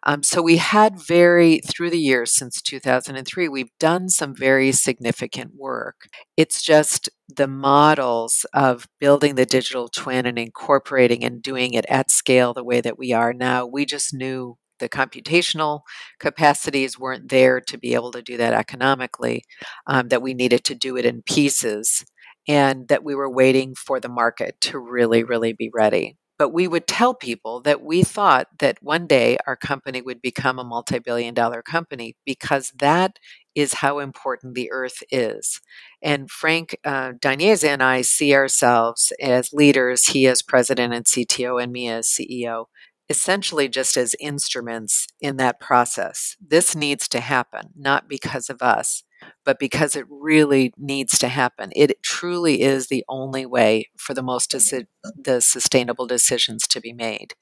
[0.02, 5.52] Um, so we had very, through the years since 2003, we've done some very significant
[5.56, 6.08] work.
[6.36, 12.10] It's just the models of building the digital twin and incorporating and doing it at
[12.10, 15.80] scale the way that we are now, we just knew the computational
[16.18, 19.44] capacities weren't there to be able to do that economically,
[19.86, 22.04] um, that we needed to do it in pieces,
[22.48, 26.16] and that we were waiting for the market to really, really be ready.
[26.38, 30.58] But we would tell people that we thought that one day our company would become
[30.58, 33.18] a multi billion dollar company because that
[33.54, 35.62] is how important the earth is.
[36.02, 41.72] And Frank uh, and I see ourselves as leaders, he as president and CTO, and
[41.72, 42.66] me as CEO,
[43.08, 46.36] essentially just as instruments in that process.
[46.44, 49.04] This needs to happen, not because of us,
[49.44, 51.70] but because it really needs to happen.
[51.74, 57.34] It truly is the only way for the most the sustainable decisions to be made.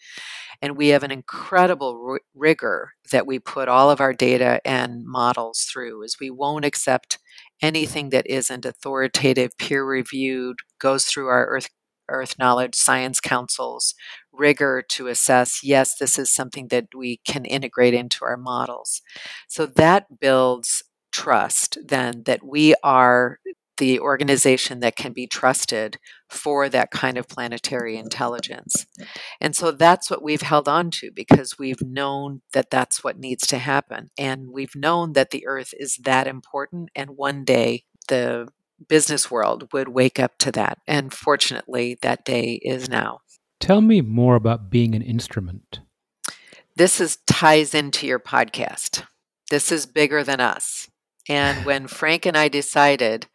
[0.63, 5.05] And we have an incredible r- rigor that we put all of our data and
[5.05, 7.19] models through is we won't accept
[7.63, 11.69] anything that isn't authoritative, peer reviewed, goes through our earth
[12.09, 13.95] Earth Knowledge Science Council's
[14.33, 19.03] rigor to assess yes, this is something that we can integrate into our models.
[19.49, 20.83] So that builds
[21.13, 23.39] trust then that we are
[23.77, 25.99] the organization that can be trusted
[26.31, 28.87] for that kind of planetary intelligence.
[29.41, 33.47] And so that's what we've held on to because we've known that that's what needs
[33.49, 34.11] to happen.
[34.19, 36.91] And we've known that the Earth is that important.
[36.95, 38.49] And one day the
[38.89, 40.79] business world would wake up to that.
[40.87, 43.21] And fortunately, that day is now.
[43.61, 45.81] Tell me more about being an instrument.
[46.77, 49.05] This is ties into your podcast.
[49.51, 50.89] This is bigger than us.
[51.29, 53.27] And when Frank and I decided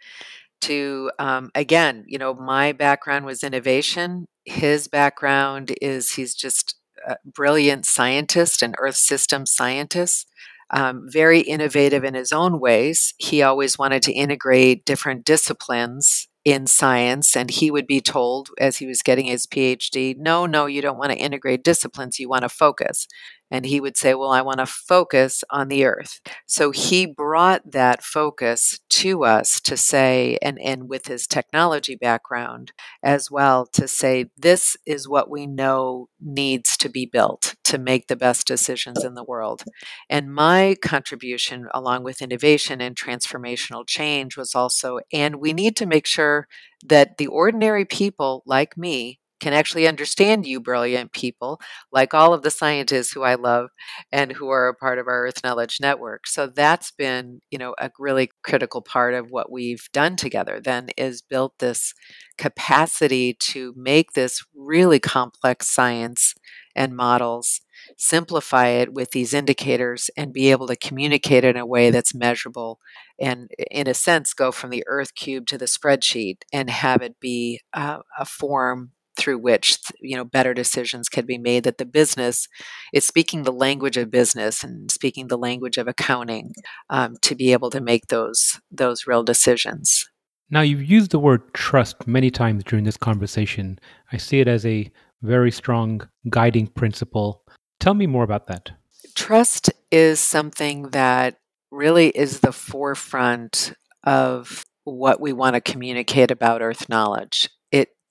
[0.62, 4.26] to, um, again, you know, my background was innovation.
[4.46, 6.76] His background is he's just
[7.08, 10.28] a brilliant scientist and earth system scientist
[10.72, 13.14] um, very innovative in his own ways.
[13.18, 18.78] He always wanted to integrate different disciplines in science, and he would be told as
[18.78, 22.44] he was getting his PhD, no, no, you don't want to integrate disciplines, you want
[22.44, 23.08] to focus.
[23.52, 26.20] And he would say, Well, I want to focus on the earth.
[26.48, 32.72] So he brought that focus to us to say, and, and with his technology background
[33.04, 38.08] as well, to say, This is what we know needs to be built to make
[38.08, 39.64] the best decisions in the world.
[40.10, 45.86] And my contribution, along with innovation and transformational change, was also, and we need to
[45.86, 46.48] make sure
[46.86, 51.60] that the ordinary people like me can actually understand you brilliant people,
[51.92, 53.70] like all of the scientists who I love
[54.12, 56.28] and who are a part of our Earth Knowledge Network.
[56.28, 60.90] So that's been, you know, a really critical part of what we've done together then
[60.98, 61.94] is built this
[62.38, 66.36] capacity to make this really complex science
[66.76, 67.62] and models
[67.98, 72.80] simplify it with these indicators and be able to communicate in a way that's measurable
[73.20, 77.20] and in a sense go from the earth cube to the spreadsheet and have it
[77.20, 81.86] be uh, a form through which you know better decisions can be made that the
[81.86, 82.48] business
[82.94, 86.54] is speaking the language of business and speaking the language of accounting
[86.90, 90.10] um, to be able to make those those real decisions.
[90.50, 93.78] Now you've used the word trust many times during this conversation.
[94.12, 94.92] I see it as a
[95.22, 97.44] very strong guiding principle.
[97.80, 98.72] Tell me more about that.
[99.16, 101.36] Trust is something that
[101.72, 107.50] really is the forefront of what we want to communicate about earth knowledge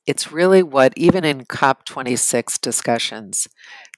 [0.09, 3.47] it's really what, even in COP26 discussions,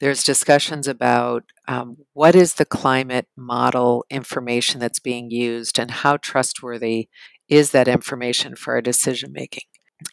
[0.01, 6.17] there's discussions about um, what is the climate model information that's being used and how
[6.17, 7.09] trustworthy
[7.49, 9.63] is that information for our decision making.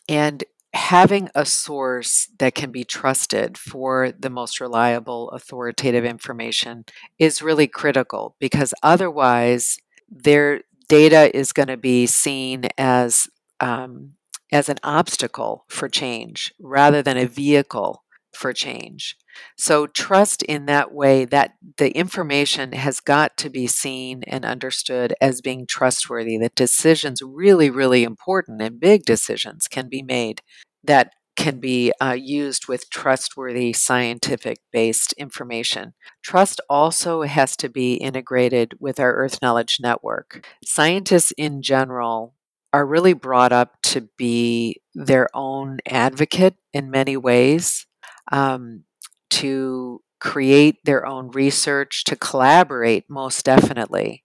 [0.08, 6.86] And having a source that can be trusted for the most reliable, authoritative information
[7.18, 13.28] is really critical because otherwise, their data is going to be seen as
[13.60, 14.12] um,
[14.52, 19.16] as an obstacle for change rather than a vehicle for change.
[19.58, 25.14] So trust in that way that the information has got to be seen and understood
[25.22, 30.42] as being trustworthy, that decisions really, really important and big decisions can be made
[30.84, 35.94] that can be uh, used with trustworthy scientific based information.
[36.24, 40.48] Trust also has to be integrated with our Earth Knowledge Network.
[40.66, 42.34] Scientists in general
[42.74, 47.86] are really brought up to be their own advocate in many ways,
[48.32, 48.84] um,
[49.30, 54.24] to create their own research, to collaborate most definitely.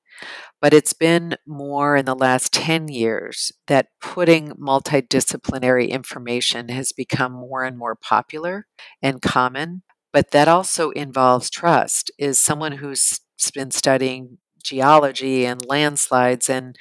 [0.60, 7.32] But it's been more in the last 10 years that putting multidisciplinary information has become
[7.32, 8.66] more and more popular
[9.02, 9.82] and common.
[10.12, 13.20] But that also involves trust, is someone who's
[13.54, 16.76] been studying geology and landslides and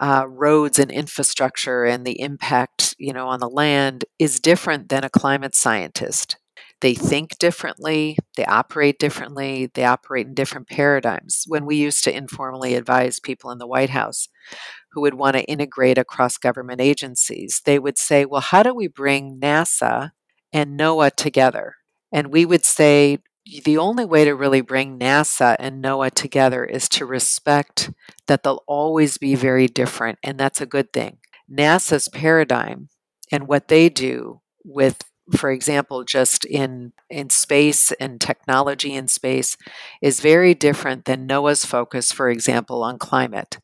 [0.00, 5.04] uh, roads and infrastructure and the impact you know on the land is different than
[5.04, 6.36] a climate scientist.
[6.80, 11.44] They think differently they operate differently they operate in different paradigms.
[11.46, 14.28] When we used to informally advise people in the white house
[14.92, 18.88] who would want to integrate across government agencies they would say well how do we
[18.88, 20.10] bring nasa
[20.52, 21.76] and noaa together?
[22.12, 23.18] And we would say
[23.64, 27.90] the only way to really bring NASA and NOAA together is to respect
[28.26, 31.18] that they'll always be very different, and that's a good thing.
[31.50, 32.88] NASA's paradigm
[33.30, 35.02] and what they do with
[35.36, 39.56] for example just in in space and technology in space
[40.02, 43.58] is very different than NOAA's focus for example on climate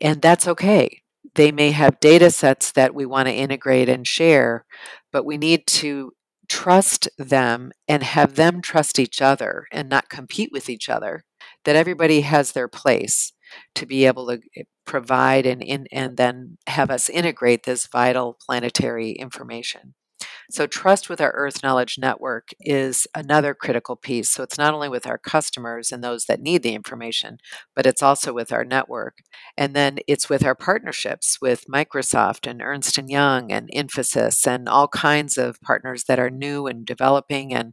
[0.00, 1.02] and that's okay
[1.34, 4.64] they may have data sets that we want to integrate and share
[5.12, 6.12] but we need to
[6.48, 11.24] trust them and have them trust each other and not compete with each other,
[11.64, 13.32] that everybody has their place
[13.74, 18.36] to be able to eh, provide and in, and then have us integrate this vital
[18.46, 19.94] planetary information.
[20.52, 24.28] So, trust with our Earth Knowledge Network is another critical piece.
[24.28, 27.38] So, it's not only with our customers and those that need the information,
[27.74, 29.20] but it's also with our network.
[29.56, 34.68] And then it's with our partnerships with Microsoft and Ernst & Young and Infosys and
[34.68, 37.72] all kinds of partners that are new and developing and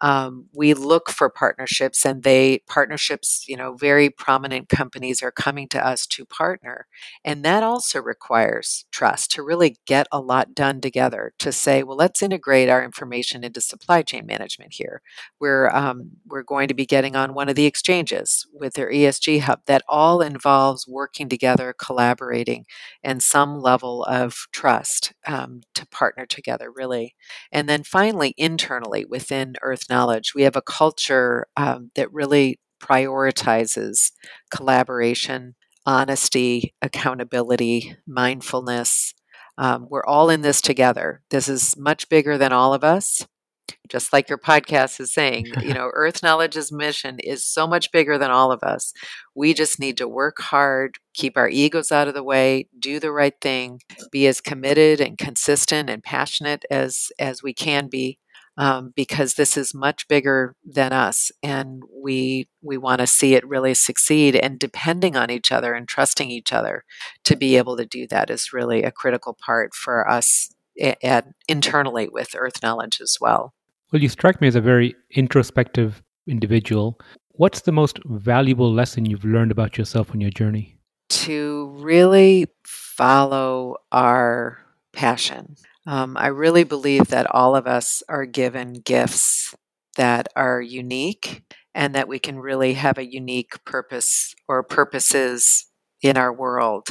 [0.00, 5.68] um, we look for partnerships and they partnerships you know very prominent companies are coming
[5.68, 6.86] to us to partner
[7.24, 11.96] and that also requires trust to really get a lot done together to say well
[11.96, 15.02] let's integrate our information into supply chain management here
[15.40, 19.40] we're um, we're going to be getting on one of the exchanges with their esg
[19.40, 22.64] hub that all involves working together collaborating
[23.02, 27.14] and some level of trust um, to partner together really
[27.52, 30.34] and then finally internally within earth knowledge.
[30.34, 34.12] We have a culture um, that really prioritizes
[34.50, 35.54] collaboration,
[35.84, 39.14] honesty, accountability, mindfulness.
[39.58, 41.22] Um, we're all in this together.
[41.30, 43.26] This is much bigger than all of us.
[43.88, 48.18] Just like your podcast is saying, you know, Earth Knowledge's mission is so much bigger
[48.18, 48.92] than all of us.
[49.34, 53.12] We just need to work hard, keep our egos out of the way, do the
[53.12, 53.80] right thing,
[54.10, 58.18] be as committed and consistent and passionate as as we can be,
[58.58, 63.46] um, because this is much bigger than us and we we want to see it
[63.46, 66.84] really succeed and depending on each other and trusting each other
[67.24, 70.50] to be able to do that is really a critical part for us
[71.02, 73.54] and internally with earth knowledge as well.
[73.92, 76.98] Well you strike me as a very introspective individual.
[77.32, 80.78] What's the most valuable lesson you've learned about yourself on your journey?
[81.10, 84.58] To really follow our
[84.92, 85.56] passion
[85.86, 89.54] um, I really believe that all of us are given gifts
[89.96, 91.42] that are unique
[91.74, 95.66] and that we can really have a unique purpose or purposes
[96.02, 96.88] in our world.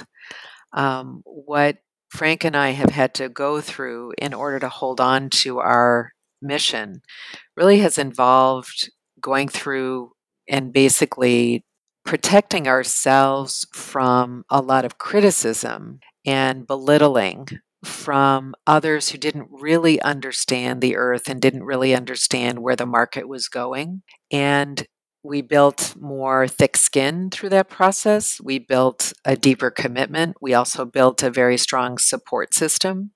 [0.74, 1.78] Um, what
[2.10, 6.12] Frank and I have had to go through in order to hold on to our
[6.42, 7.02] mission
[7.58, 8.90] really has involved
[9.20, 10.12] going through
[10.48, 11.66] and basically
[12.06, 17.48] protecting ourselves from a lot of criticism and belittling
[17.86, 23.28] from others who didn't really understand the earth and didn't really understand where the market
[23.28, 24.02] was going.
[24.32, 24.88] And
[25.24, 28.40] we built more thick skin through that process.
[28.40, 30.38] We built a deeper commitment.
[30.42, 33.12] We also built a very strong support system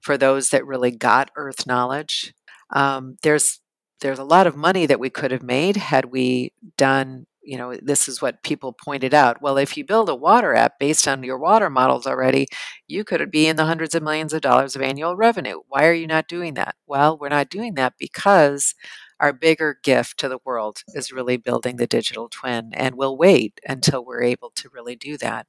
[0.00, 2.34] for those that really got earth knowledge.
[2.70, 3.60] Um, there's
[4.00, 7.74] there's a lot of money that we could have made had we done you know,
[7.82, 9.40] this is what people pointed out.
[9.40, 12.46] Well, if you build a water app based on your water models already,
[12.86, 15.60] you could be in the hundreds of millions of dollars of annual revenue.
[15.68, 16.74] Why are you not doing that?
[16.86, 18.74] Well, we're not doing that because
[19.20, 23.60] our bigger gift to the world is really building the digital twin, and we'll wait
[23.66, 25.46] until we're able to really do that.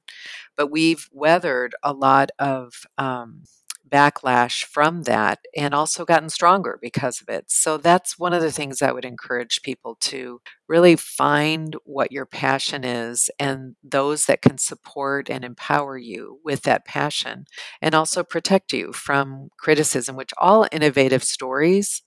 [0.56, 3.42] But we've weathered a lot of um,
[3.90, 7.46] backlash from that and also gotten stronger because of it.
[7.48, 12.26] So that's one of the things I would encourage people to really find what your
[12.26, 17.44] passion is and those that can support and empower you with that passion
[17.82, 22.02] and also protect you from criticism, which all innovative stories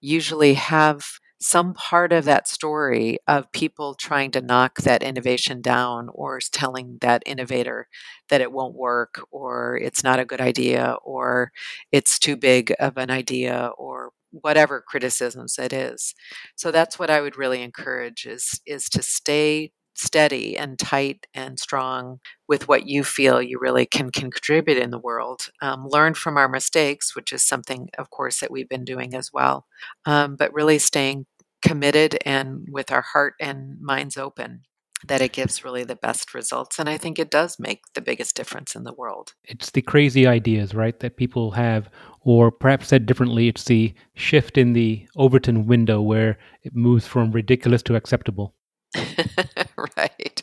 [0.00, 1.04] usually have
[1.40, 6.98] some part of that story of people trying to knock that innovation down or telling
[7.00, 7.88] that innovator
[8.30, 11.52] that it won't work or it's not a good idea or
[11.92, 16.14] it's too big of an idea or whatever criticisms it is.
[16.56, 21.58] So that's what i would really encourage is is to stay steady and tight and
[21.58, 25.48] strong with what you feel you really can, can contribute in the world.
[25.62, 29.30] Um, learn from our mistakes, which is something, of course, that we've been doing as
[29.32, 29.66] well.
[30.04, 31.26] Um, but really staying
[31.62, 34.62] committed and with our heart and minds open
[35.06, 38.36] that it gives really the best results and i think it does make the biggest
[38.36, 41.88] difference in the world it's the crazy ideas right that people have
[42.20, 47.30] or perhaps said differently it's the shift in the overton window where it moves from
[47.32, 48.54] ridiculous to acceptable
[49.96, 50.42] right.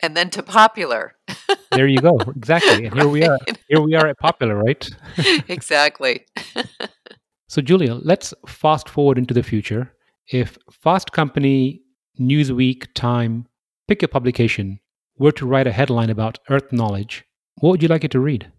[0.00, 1.14] And then to popular.
[1.70, 2.18] There you go.
[2.34, 2.86] Exactly.
[2.86, 3.38] And here we are.
[3.68, 4.88] Here we are at popular right?
[5.48, 6.26] Exactly.
[7.46, 9.92] So julia let's fast forward into the future.
[10.28, 11.82] If Fast Company,
[12.18, 13.46] Newsweek, Time,
[13.86, 14.80] pick a publication,
[15.18, 17.24] were to write a headline about Earth knowledge,
[17.60, 18.50] what would you like it to read?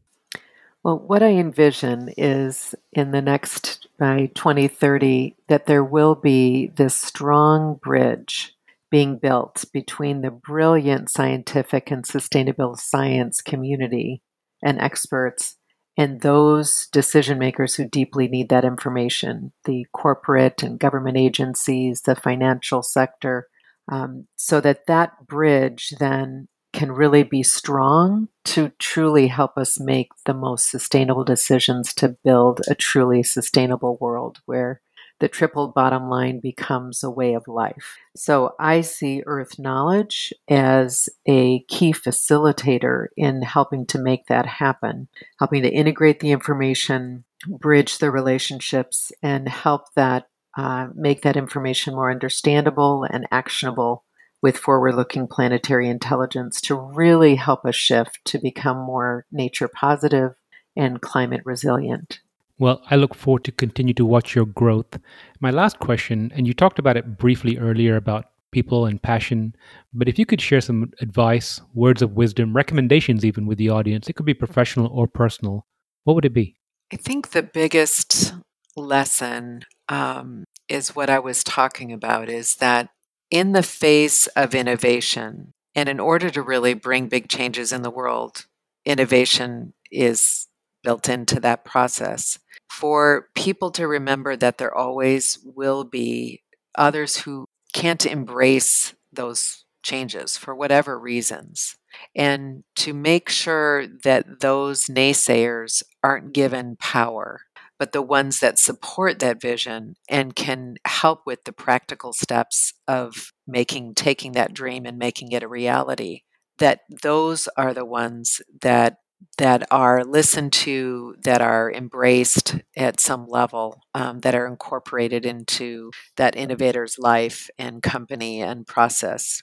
[0.83, 6.95] Well, what I envision is in the next, by 2030, that there will be this
[6.95, 8.55] strong bridge
[8.91, 14.21] being built between the brilliant scientific and sustainable science community
[14.63, 15.55] and experts
[15.99, 22.15] and those decision makers who deeply need that information the corporate and government agencies, the
[22.15, 23.47] financial sector.
[23.91, 30.09] Um, so that that bridge then can really be strong to truly help us make
[30.25, 34.81] the most sustainable decisions to build a truly sustainable world where
[35.19, 37.97] the triple bottom line becomes a way of life.
[38.15, 45.09] So I see Earth Knowledge as a key facilitator in helping to make that happen,
[45.37, 51.95] helping to integrate the information, bridge the relationships, and help that uh, make that information
[51.95, 54.05] more understandable and actionable
[54.41, 60.31] with forward looking planetary intelligence to really help us shift to become more nature positive
[60.75, 62.21] and climate resilient.
[62.59, 64.99] Well, I look forward to continue to watch your growth.
[65.39, 69.55] My last question, and you talked about it briefly earlier about people and passion,
[69.93, 74.09] but if you could share some advice, words of wisdom, recommendations even with the audience,
[74.09, 75.65] it could be professional or personal,
[76.03, 76.57] what would it be?
[76.91, 78.33] I think the biggest
[78.75, 82.89] lesson um, is what I was talking about is that
[83.31, 87.91] in the face of innovation, and in order to really bring big changes in the
[87.91, 88.47] world,
[88.85, 90.47] innovation is
[90.83, 92.39] built into that process.
[92.69, 96.43] For people to remember that there always will be
[96.75, 101.75] others who can't embrace those changes for whatever reasons,
[102.15, 107.41] and to make sure that those naysayers aren't given power
[107.77, 113.31] but the ones that support that vision and can help with the practical steps of
[113.47, 116.23] making taking that dream and making it a reality
[116.57, 118.97] that those are the ones that
[119.37, 125.91] that are listened to that are embraced at some level um, that are incorporated into
[126.17, 129.41] that innovator's life and company and process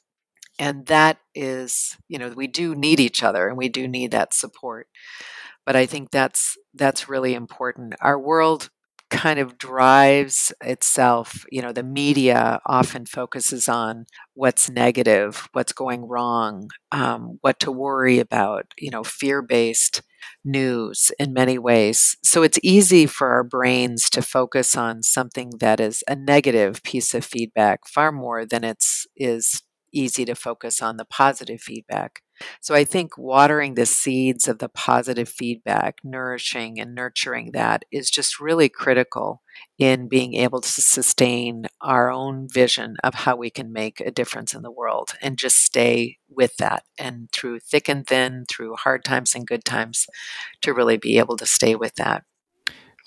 [0.59, 4.35] and that is you know we do need each other and we do need that
[4.35, 4.89] support
[5.64, 7.95] but I think that's that's really important.
[8.01, 8.70] Our world
[9.11, 11.45] kind of drives itself.
[11.51, 17.71] You know, the media often focuses on what's negative, what's going wrong, um, what to
[17.73, 18.67] worry about.
[18.79, 20.03] You know, fear-based
[20.45, 22.17] news in many ways.
[22.23, 27.15] So it's easy for our brains to focus on something that is a negative piece
[27.15, 32.22] of feedback far more than it's is easy to focus on the positive feedback.
[32.61, 38.11] So I think watering the seeds of the positive feedback, nourishing and nurturing that is
[38.11, 39.43] just really critical
[39.78, 44.55] in being able to sustain our own vision of how we can make a difference
[44.55, 49.05] in the world and just stay with that and through thick and thin, through hard
[49.05, 50.07] times and good times,
[50.61, 52.24] to really be able to stay with that.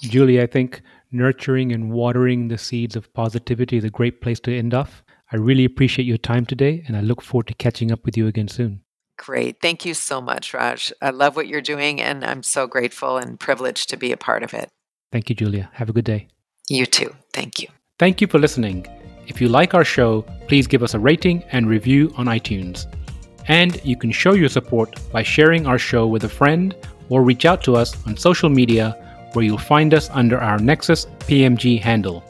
[0.01, 4.57] Julie, I think nurturing and watering the seeds of positivity is a great place to
[4.57, 5.03] end off.
[5.31, 8.27] I really appreciate your time today and I look forward to catching up with you
[8.27, 8.81] again soon.
[9.19, 9.61] Great.
[9.61, 10.93] Thank you so much, Raj.
[11.01, 14.43] I love what you're doing, and I'm so grateful and privileged to be a part
[14.43, 14.69] of it.
[15.11, 15.69] Thank you, Julia.
[15.73, 16.29] Have a good day.
[16.69, 17.13] You too.
[17.33, 17.67] Thank you.
[17.97, 18.87] Thank you for listening.
[19.27, 22.85] If you like our show, please give us a rating and review on iTunes.
[23.49, 26.73] And you can show your support by sharing our show with a friend
[27.09, 28.95] or reach out to us on social media
[29.33, 32.23] where you'll find us under our Nexus PMG handle.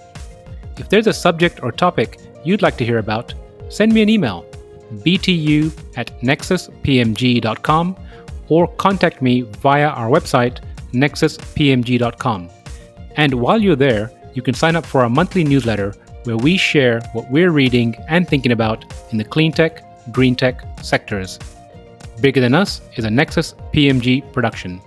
[0.77, 3.33] If there's a subject or topic you'd like to hear about,
[3.69, 4.45] send me an email
[5.05, 7.95] btu at nexuspmg.com
[8.47, 10.59] or contact me via our website,
[10.93, 12.49] nexuspmg.com.
[13.15, 17.01] And while you're there, you can sign up for our monthly newsletter where we share
[17.13, 21.39] what we're reading and thinking about in the clean tech, green tech sectors.
[22.21, 24.81] Bigger Than Us is a Nexus PMG production.